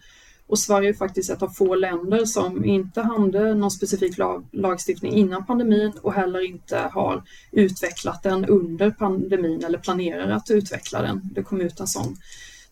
[0.46, 5.12] Och Sverige är faktiskt ett av få länder som inte hade någon specifik lag, lagstiftning
[5.12, 7.22] innan pandemin och heller inte har
[7.52, 11.20] utvecklat den under pandemin eller planerar att utveckla den.
[11.34, 12.16] Det kom ut en sån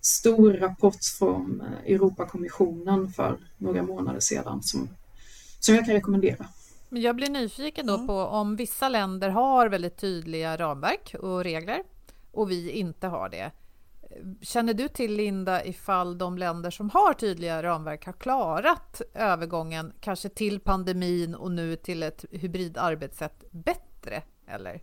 [0.00, 4.88] stor rapport från eh, Europakommissionen för några månader sedan som,
[5.60, 6.46] som jag kan rekommendera.
[6.88, 11.82] Men jag blir nyfiken då på om vissa länder har väldigt tydliga ramverk och regler
[12.32, 13.50] och vi inte har det.
[14.40, 20.28] Känner du till, Linda, ifall de länder som har tydliga ramverk har klarat övergången kanske
[20.28, 24.22] till pandemin och nu till ett hybridarbetssätt bättre?
[24.48, 24.80] Eller?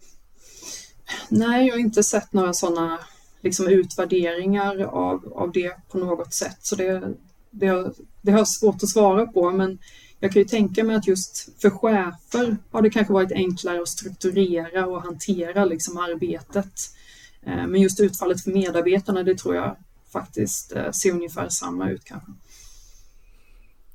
[1.29, 2.99] Nej, jag har inte sett några sådana
[3.41, 7.13] liksom, utvärderingar av, av det på något sätt, så det,
[7.51, 9.51] det, har, det har svårt att svara på.
[9.51, 9.79] Men
[10.19, 13.89] jag kan ju tänka mig att just för chefer har det kanske varit enklare att
[13.89, 16.98] strukturera och hantera liksom, arbetet Eh,
[17.41, 19.75] Eh, men just utfallet för medarbetarna, det tror jag
[20.11, 22.31] faktiskt eh, ser ungefär samma ut kanske.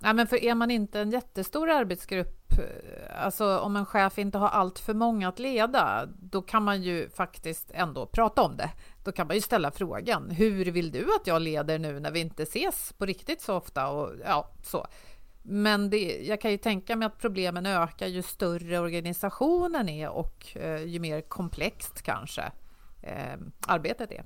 [0.03, 4.39] Ja, men för är man inte en jättestor arbetsgrupp, eh, alltså om en chef inte
[4.39, 8.71] har allt för många att leda, då kan man ju faktiskt ändå prata om det.
[9.05, 12.21] Då kan man ju ställa frågan, hur vill du att jag leder nu när vi
[12.21, 13.89] inte ses på riktigt så ofta?
[13.89, 14.87] Och, ja, så.
[15.43, 20.57] Men det, jag kan ju tänka mig att problemen ökar ju större organisationen är och
[20.57, 22.53] eh, ju mer komplext kanske
[23.07, 24.25] eh, arbetet är.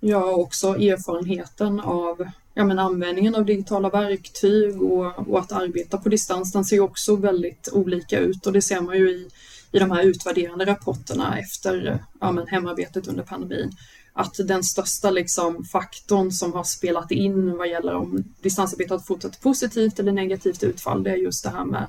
[0.00, 6.08] Ja, också erfarenheten av ja, men användningen av digitala verktyg och, och, att arbeta på
[6.08, 9.28] distans, den ser också väldigt olika ut och det ser man ju i,
[9.72, 13.72] i de här utvärderande rapporterna efter ja, men hemarbetet under pandemin.
[14.12, 19.98] Att den största liksom, faktorn som har spelat in vad gäller om distansarbetet ett positivt
[19.98, 21.86] eller negativt utfall, det är just det här med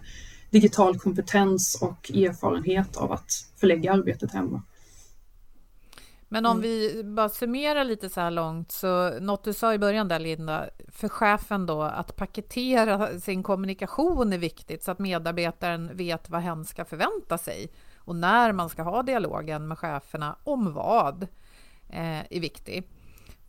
[0.50, 4.62] digital kompetens och erfarenhet av att förlägga arbetet hemma.
[6.28, 6.62] Men om mm.
[6.62, 10.70] vi bara summerar lite så här långt, så något du sa i början där Linda,
[10.88, 16.66] för chefen då att paketera sin kommunikation är viktigt så att medarbetaren vet vad hen
[16.66, 21.24] ska förvänta sig och när man ska ha dialogen med cheferna om vad
[21.90, 22.95] eh, är viktigt.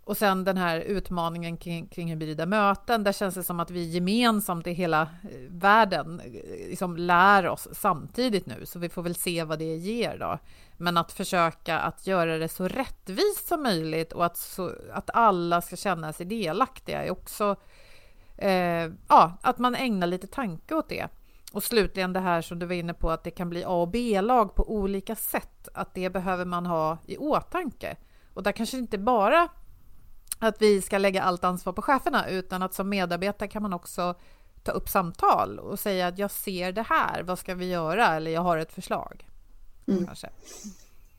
[0.06, 3.84] Och sen den här utmaningen kring, kring hybrida möten, där känns det som att vi
[3.84, 5.08] gemensamt i hela eh,
[5.48, 10.18] världen eh, liksom lär oss samtidigt nu, så vi får väl se vad det ger
[10.18, 10.38] då.
[10.76, 15.60] Men att försöka att göra det så rättvist som möjligt och att, så, att alla
[15.60, 17.56] ska känna sig delaktiga är också...
[18.38, 21.08] Eh, ja, att man ägnar lite tanke åt det.
[21.52, 23.88] Och slutligen det här som du var inne på, att det kan bli A och
[23.88, 25.68] B-lag på olika sätt.
[25.74, 27.96] Att det behöver man ha i åtanke.
[28.34, 29.48] Och där kanske inte bara
[30.38, 34.14] att vi ska lägga allt ansvar på cheferna, utan att som medarbetare kan man också
[34.62, 38.16] ta upp samtal och säga att jag ser det här, vad ska vi göra?
[38.16, 39.26] Eller jag har ett förslag.
[39.88, 40.08] Mm.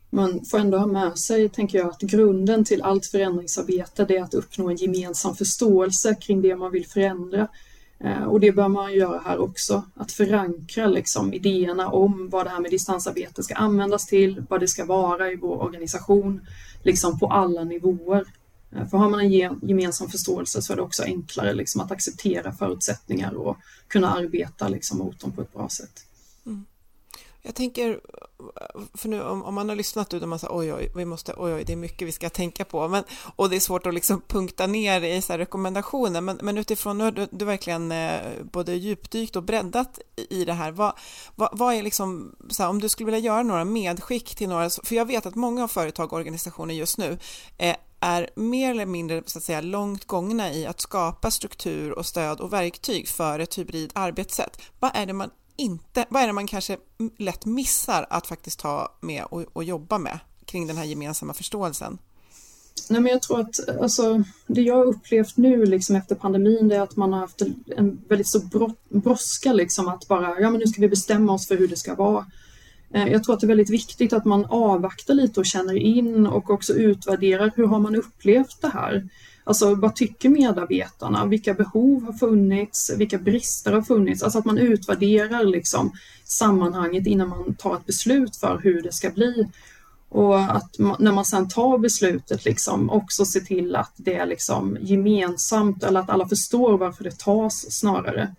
[0.09, 4.33] Man får ändå ha med sig, tänker jag, att grunden till allt förändringsarbete är att
[4.33, 7.47] uppnå en gemensam förståelse kring det man vill förändra.
[7.99, 12.49] Eh, och det bör man göra här också, att förankra liksom idéerna om vad det
[12.49, 16.47] här med distansarbete ska användas till, vad det ska vara i vår organisation,
[16.83, 18.25] liksom på alla nivåer.
[18.71, 22.51] Eh, för har man en gemensam förståelse så är det också enklare liksom att acceptera
[22.51, 23.57] förutsättningar och
[23.87, 26.05] kunna arbeta liksom mot dem på ett bra sätt.
[26.45, 26.65] Mm.
[27.47, 27.99] Jag tänker,
[28.93, 31.33] för nu om, om man har lyssnat ut och man säger oj, oj, vi måste,
[31.37, 33.03] oj, oj, det är mycket vi ska tänka på, men,
[33.35, 37.03] och det är svårt att liksom punkta ner i så rekommendationer, men, men utifrån, nu
[37.03, 38.19] har du, du verkligen eh,
[38.51, 39.99] både djupdykt och breddat
[40.29, 40.93] i det här, vad,
[41.35, 44.69] vad, vad är liksom, så här, om du skulle vilja göra några medskick till några,
[44.69, 47.17] för jag vet att många av företag och organisationer just nu
[47.57, 52.05] eh, är mer eller mindre så att säga, långt gångna i att skapa struktur och
[52.05, 54.61] stöd och verktyg för ett hybrid arbetssätt.
[54.79, 56.77] Vad är det man inte, vad är det man kanske
[57.17, 61.97] lätt missar att faktiskt ta med och, och jobba med kring den här gemensamma förståelsen?
[62.89, 66.75] Nej, men jag tror att alltså, det jag har upplevt nu liksom, efter pandemin det
[66.75, 67.41] är att man har haft
[67.77, 71.57] en väldigt stor brådska liksom, att bara, ja men nu ska vi bestämma oss för
[71.57, 72.25] hur det ska vara.
[72.93, 76.27] Eh, jag tror att det är väldigt viktigt att man avvaktar lite och känner in
[76.27, 79.09] och också utvärderar hur har man upplevt det här?
[79.43, 81.25] Alltså vad tycker medarbetarna?
[81.25, 82.91] Vilka behov har funnits?
[82.97, 84.23] Vilka brister har funnits?
[84.23, 85.91] Alltså att man utvärderar liksom
[86.23, 89.47] sammanhanget innan man tar ett beslut för hur det ska bli.
[90.09, 94.25] Och att man, när man sedan tar beslutet liksom också se till att det är
[94.25, 98.35] liksom gemensamt eller att alla förstår varför det tas snarare.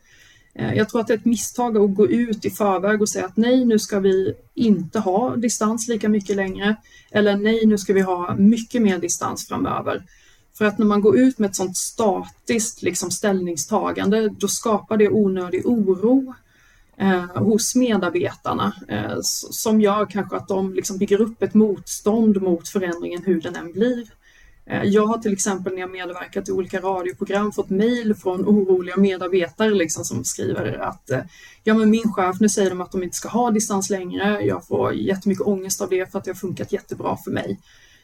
[0.58, 3.26] Eh, jag tror att det är ett misstag att gå ut i förväg och säga
[3.26, 6.76] att nej, nu ska vi inte ha distans lika mycket längre.
[7.10, 10.02] Eller nej, nu ska vi ha mycket mer distans framöver.
[10.58, 15.08] För att när man går ut med ett sånt statiskt liksom, ställningstagande, då skapar det
[15.08, 16.34] onödig oro
[16.96, 19.18] eh, hos medarbetarna eh,
[19.50, 23.72] som gör kanske att de liksom bygger upp ett motstånd mot förändringen hur den än
[23.72, 24.06] blir.
[24.70, 28.96] Eh, jag har till exempel när jag medverkat i olika radioprogram fått mejl från oroliga
[28.96, 31.20] medarbetare liksom som skriver att eh,
[31.64, 34.66] ja men min chef, nu säger de att de inte ska ha distans längre, jag
[34.66, 37.60] får jättemycket ångest av det för att det har funkat jättebra för mig.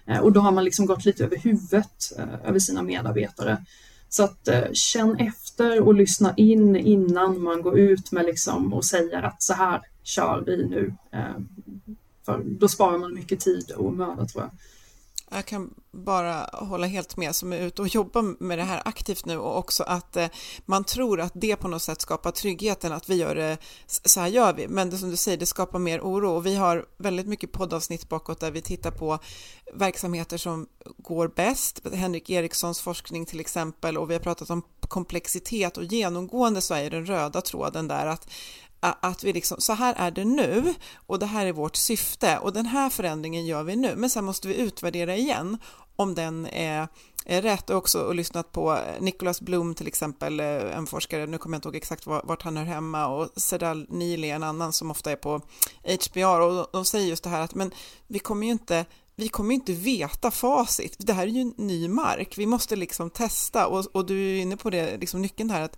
[0.07, 2.13] Eh, och då har man liksom gått lite över huvudet
[2.45, 3.65] över sina medarbetare.
[4.09, 9.23] Så att känn efter och lyssna in innan man går ut med liksom och säger
[9.23, 10.95] att så här kör vi nu.
[12.27, 14.51] För då sparar man mycket tid och möda tror jag.
[15.35, 19.25] Jag kan bara hålla helt med som är ute och jobbar med det här aktivt
[19.25, 20.27] nu och också att eh,
[20.65, 24.29] man tror att det på något sätt skapar tryggheten att vi gör det, så här
[24.29, 27.27] gör vi, men det som du säger, det skapar mer oro och vi har väldigt
[27.27, 29.19] mycket poddavsnitt bakåt där vi tittar på
[29.75, 30.67] verksamheter som
[30.99, 36.61] går bäst, Henrik Erikssons forskning till exempel och vi har pratat om komplexitet och genomgående
[36.61, 38.31] så är den röda tråden där att
[38.93, 40.75] att vi liksom, så här är det nu
[41.07, 44.25] och det här är vårt syfte och den här förändringen gör vi nu, men sen
[44.25, 45.59] måste vi utvärdera igen
[45.97, 46.89] om den är,
[47.25, 47.71] är rätt.
[47.71, 51.55] Och också och lyssnat på eh, Nicholas Blom till exempel, eh, en forskare, nu kommer
[51.55, 53.07] jag inte ihåg exakt vart han hör hemma.
[53.07, 55.41] Och Sedal Neely, en annan som ofta är på
[55.83, 57.71] HBR och de säger just det här att men
[58.07, 58.85] vi kommer ju inte
[59.17, 60.97] vi kommer inte veta facit.
[60.99, 62.39] Det här är ju ny mark.
[62.39, 63.67] Vi måste liksom testa.
[63.67, 65.77] Och, och du är inne på det, liksom nyckeln här att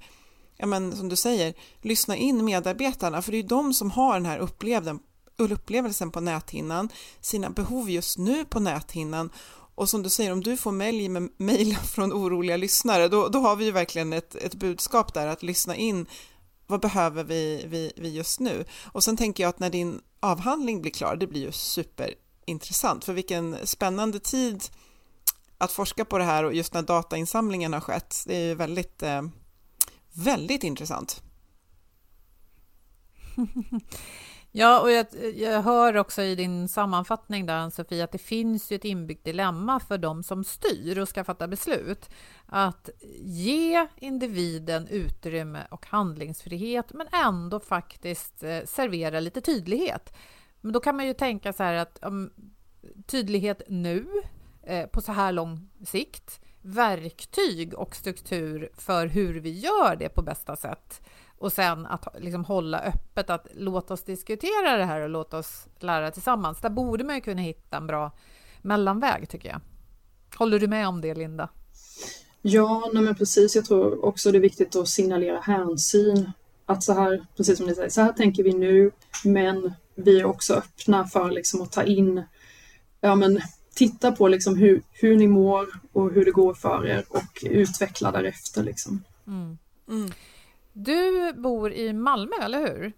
[0.56, 4.26] ja men som du säger, lyssna in medarbetarna, för det är de som har den
[4.26, 4.98] här upplevelsen,
[5.36, 6.88] upplevelsen på näthinnan,
[7.20, 9.30] sina behov just nu på näthinnan
[9.76, 13.56] och som du säger, om du får mejl med från oroliga lyssnare, då, då har
[13.56, 16.06] vi ju verkligen ett, ett budskap där att lyssna in
[16.66, 18.64] vad behöver vi, vi, vi just nu?
[18.92, 23.12] Och sen tänker jag att när din avhandling blir klar, det blir ju superintressant, för
[23.12, 24.64] vilken spännande tid
[25.58, 29.02] att forska på det här och just när datainsamlingen har skett, det är ju väldigt
[29.02, 29.22] eh,
[30.24, 31.22] Väldigt intressant.
[34.58, 38.76] Ja, och jag, jag, hör också i din sammanfattning där, Sofie, att det finns ju
[38.76, 42.10] ett inbyggt dilemma för de som styr och ska fatta beslut.
[42.46, 42.90] Att
[43.20, 50.12] ge individen utrymme och handlingsfrihet, men ändå faktiskt eh, servera lite tydlighet.
[50.60, 51.98] Men då kan man ju tänka så här att
[53.06, 54.06] tydlighet nu,
[54.62, 60.22] eh, på så här lång sikt, verktyg och struktur för hur vi gör det på
[60.22, 61.00] bästa sätt.
[61.38, 65.66] Och sen att liksom hålla öppet, att låta oss diskutera det här och låta oss
[65.78, 66.60] lära tillsammans.
[66.60, 68.10] Där borde man ju kunna hitta en bra
[68.62, 69.60] mellanväg, tycker jag.
[70.38, 71.48] Håller du med om det, Linda?
[72.42, 73.56] Ja, nej men precis.
[73.56, 76.32] Jag tror också det är viktigt att signalera hänsyn.
[76.66, 78.90] Att så här, precis som ni säger, så här tänker vi nu,
[79.24, 82.22] men vi är också öppna för liksom att ta in
[83.00, 83.40] ja, men
[83.76, 88.10] titta på liksom hur, hur ni mår och hur det går för er och utveckla
[88.10, 88.62] därefter.
[88.62, 89.04] Liksom.
[89.26, 89.58] Mm.
[89.88, 90.10] Mm.
[90.72, 92.92] Du bor i Malmö, eller hur?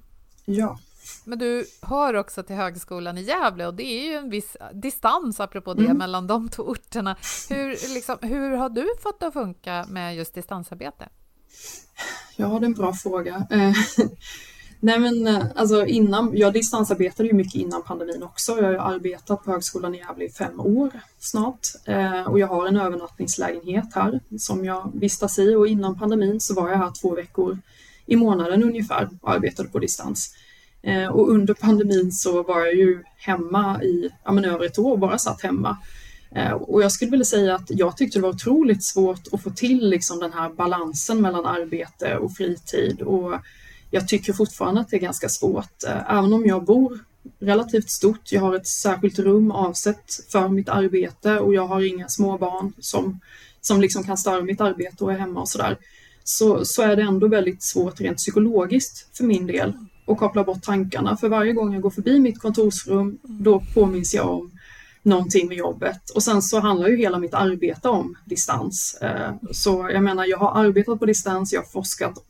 [0.44, 0.78] Ja.
[1.24, 5.40] Men du hör också till Högskolan i Gävle och det är ju en viss distans,
[5.40, 5.98] apropå det, mm.
[5.98, 7.16] mellan de två orterna.
[7.48, 11.08] Hur, liksom, hur har du fått det att funka med just distansarbete?
[12.36, 13.46] Ja, det är en bra fråga.
[14.80, 18.52] Nej men eh, alltså innan, jag distansarbetade ju mycket innan pandemin också.
[18.60, 22.66] Jag har arbetat på Högskolan i Gävle i fem år snart eh, och jag har
[22.66, 27.14] en övernattningslägenhet här som jag vistas i och innan pandemin så var jag här två
[27.14, 27.58] veckor
[28.06, 30.34] i månaden ungefär och arbetade på distans.
[30.82, 34.96] Eh, och under pandemin så var jag ju hemma i ja, men över ett år,
[34.96, 35.76] bara satt hemma.
[36.34, 39.50] Eh, och jag skulle vilja säga att jag tyckte det var otroligt svårt att få
[39.50, 43.02] till liksom den här balansen mellan arbete och fritid.
[43.02, 43.34] Och
[43.90, 46.98] jag tycker fortfarande att det är ganska svårt, eh, även om jag bor
[47.40, 48.32] relativt stort.
[48.32, 52.72] Jag har ett särskilt rum avsett för mitt arbete och jag har inga små barn
[52.78, 53.20] som,
[53.60, 55.78] som liksom kan störa mitt arbete och är hemma och sådär.
[56.24, 59.72] Så, så är det ändå väldigt svårt rent psykologiskt för min del
[60.06, 61.16] att koppla bort tankarna.
[61.16, 64.50] För varje gång jag går förbi mitt kontorsrum, då påminns jag om
[65.02, 66.10] någonting med jobbet.
[66.10, 68.98] Och sen så handlar ju hela mitt arbete om distans.
[69.00, 72.24] Eh, så jag menar, jag har arbetat på distans, jag har forskat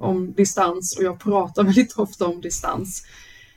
[0.00, 3.02] om distans och jag pratar väldigt ofta om distans.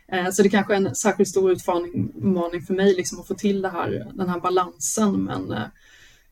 [0.07, 3.61] Eh, så det kanske är en särskilt stor utmaning för mig liksom att få till
[3.61, 5.23] det här, den här balansen.
[5.23, 5.67] Men, eh,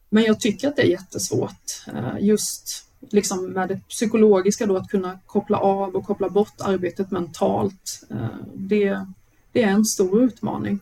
[0.10, 1.86] men jag tycker att det är jättesvårt.
[2.20, 8.08] Just liksom med det psykologiska då, att kunna koppla av och koppla bort arbetet mentalt.
[8.54, 9.06] Det,
[9.52, 10.80] det är en stor utmaning.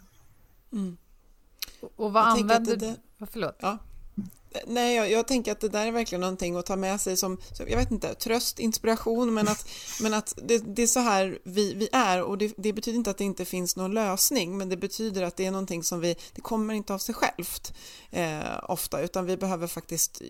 [0.74, 0.98] Mm.
[1.96, 2.96] Och vad jag använder du?
[3.32, 3.56] Förlåt.
[3.60, 3.78] Ja.
[4.68, 7.38] Nej, jag, jag, tänker att det där är verkligen någonting att ta med sig som,
[7.52, 9.70] som jag vet inte, tröst, inspiration, men att,
[10.02, 13.10] men att det, det är så här vi, vi är och det, det, betyder inte
[13.10, 16.16] att det inte finns någon lösning, men det betyder att det är någonting som vi,
[16.34, 17.74] det kommer inte av sig självt
[18.12, 20.22] eh, ofta, utan vi behöver faktiskt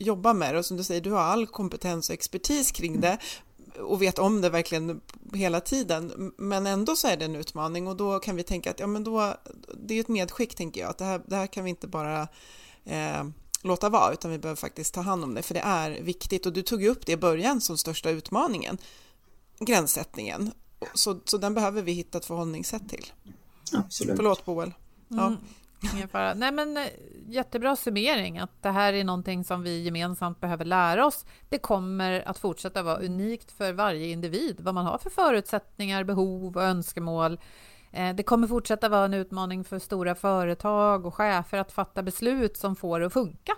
[0.00, 3.18] jobba med det och som du säger, du har all kompetens och expertis kring det,
[3.78, 5.00] och vet om det verkligen
[5.34, 6.32] hela tiden.
[6.36, 9.04] Men ändå så är det en utmaning och då kan vi tänka att ja, men
[9.04, 9.34] då,
[9.74, 12.28] det är ett medskick tänker jag, att det här, det här kan vi inte bara
[12.84, 13.24] eh,
[13.62, 16.46] låta vara, utan vi behöver faktiskt ta hand om det, för det är viktigt.
[16.46, 18.78] Och du tog ju upp det i början som största utmaningen,
[19.58, 20.52] gränssättningen.
[20.94, 23.06] Så, så den behöver vi hitta ett förhållningssätt till.
[23.72, 24.16] Absolut.
[24.16, 24.72] Förlåt Boel.
[25.08, 25.26] Ja.
[25.26, 25.38] Mm.
[25.94, 26.34] Ingen fara.
[26.34, 26.86] Nej, men eh,
[27.28, 31.24] jättebra summering att det här är någonting som vi gemensamt behöver lära oss.
[31.48, 36.56] Det kommer att fortsätta vara unikt för varje individ, vad man har för förutsättningar, behov
[36.56, 37.40] och önskemål.
[37.92, 42.56] Eh, det kommer fortsätta vara en utmaning för stora företag och chefer att fatta beslut
[42.56, 43.52] som får det att funka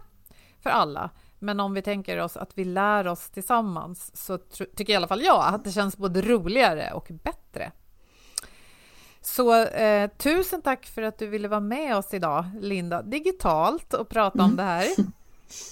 [0.60, 1.10] för alla.
[1.38, 4.38] Men om vi tänker oss att vi lär oss tillsammans så
[4.76, 7.72] tycker i alla fall jag att det känns både roligare och bättre
[9.26, 14.08] så eh, tusen tack för att du ville vara med oss idag, Linda, digitalt och
[14.08, 14.50] prata mm.
[14.50, 14.86] om det här.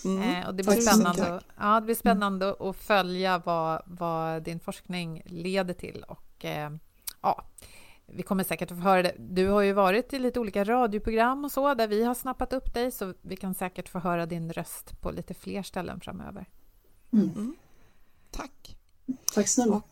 [0.04, 0.22] Mm.
[0.22, 2.56] Eh, och det blir spännande, ja, det blir spännande mm.
[2.60, 6.04] att följa vad, vad din forskning leder till.
[6.08, 6.70] Och, eh,
[7.20, 7.44] ja,
[8.06, 9.14] vi kommer säkert att få höra det.
[9.18, 12.74] Du har ju varit i lite olika radioprogram och så, där vi har snappat upp
[12.74, 16.46] dig, så vi kan säkert få höra din röst på lite fler ställen framöver.
[17.12, 17.30] Mm.
[17.30, 17.56] mm.
[18.30, 18.76] Tack.
[19.34, 19.82] Tack snälla.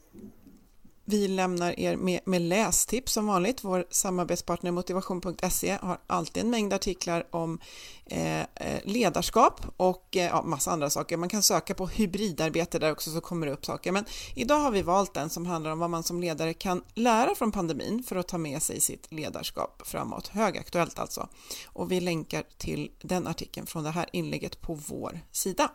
[1.10, 3.64] Vi lämnar er med, med lästips som vanligt.
[3.64, 7.58] Vår samarbetspartner motivation.se har alltid en mängd artiklar om
[8.06, 11.16] eh, eh, ledarskap och eh, ja, massa andra saker.
[11.16, 13.92] Man kan söka på hybridarbete där också så kommer det upp saker.
[13.92, 14.04] Men
[14.34, 17.52] idag har vi valt den som handlar om vad man som ledare kan lära från
[17.52, 20.28] pandemin för att ta med sig sitt ledarskap framåt.
[20.28, 21.28] Högaktuellt alltså.
[21.66, 25.70] Och vi länkar till den artikeln från det här inlägget på vår sida.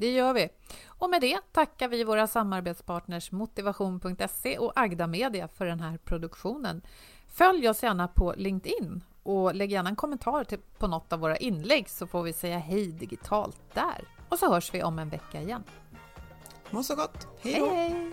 [0.00, 0.48] Det gör vi.
[0.86, 6.82] Och med det tackar vi våra samarbetspartners Motivation.se och Agda Media för den här produktionen.
[7.28, 11.36] Följ oss gärna på LinkedIn och lägg gärna en kommentar till, på något av våra
[11.36, 14.08] inlägg så får vi säga hej digitalt där.
[14.28, 15.64] Och så hörs vi om en vecka igen.
[16.70, 17.26] Må så gott.
[17.40, 17.70] Hej då!
[17.70, 18.12] Hej, hej.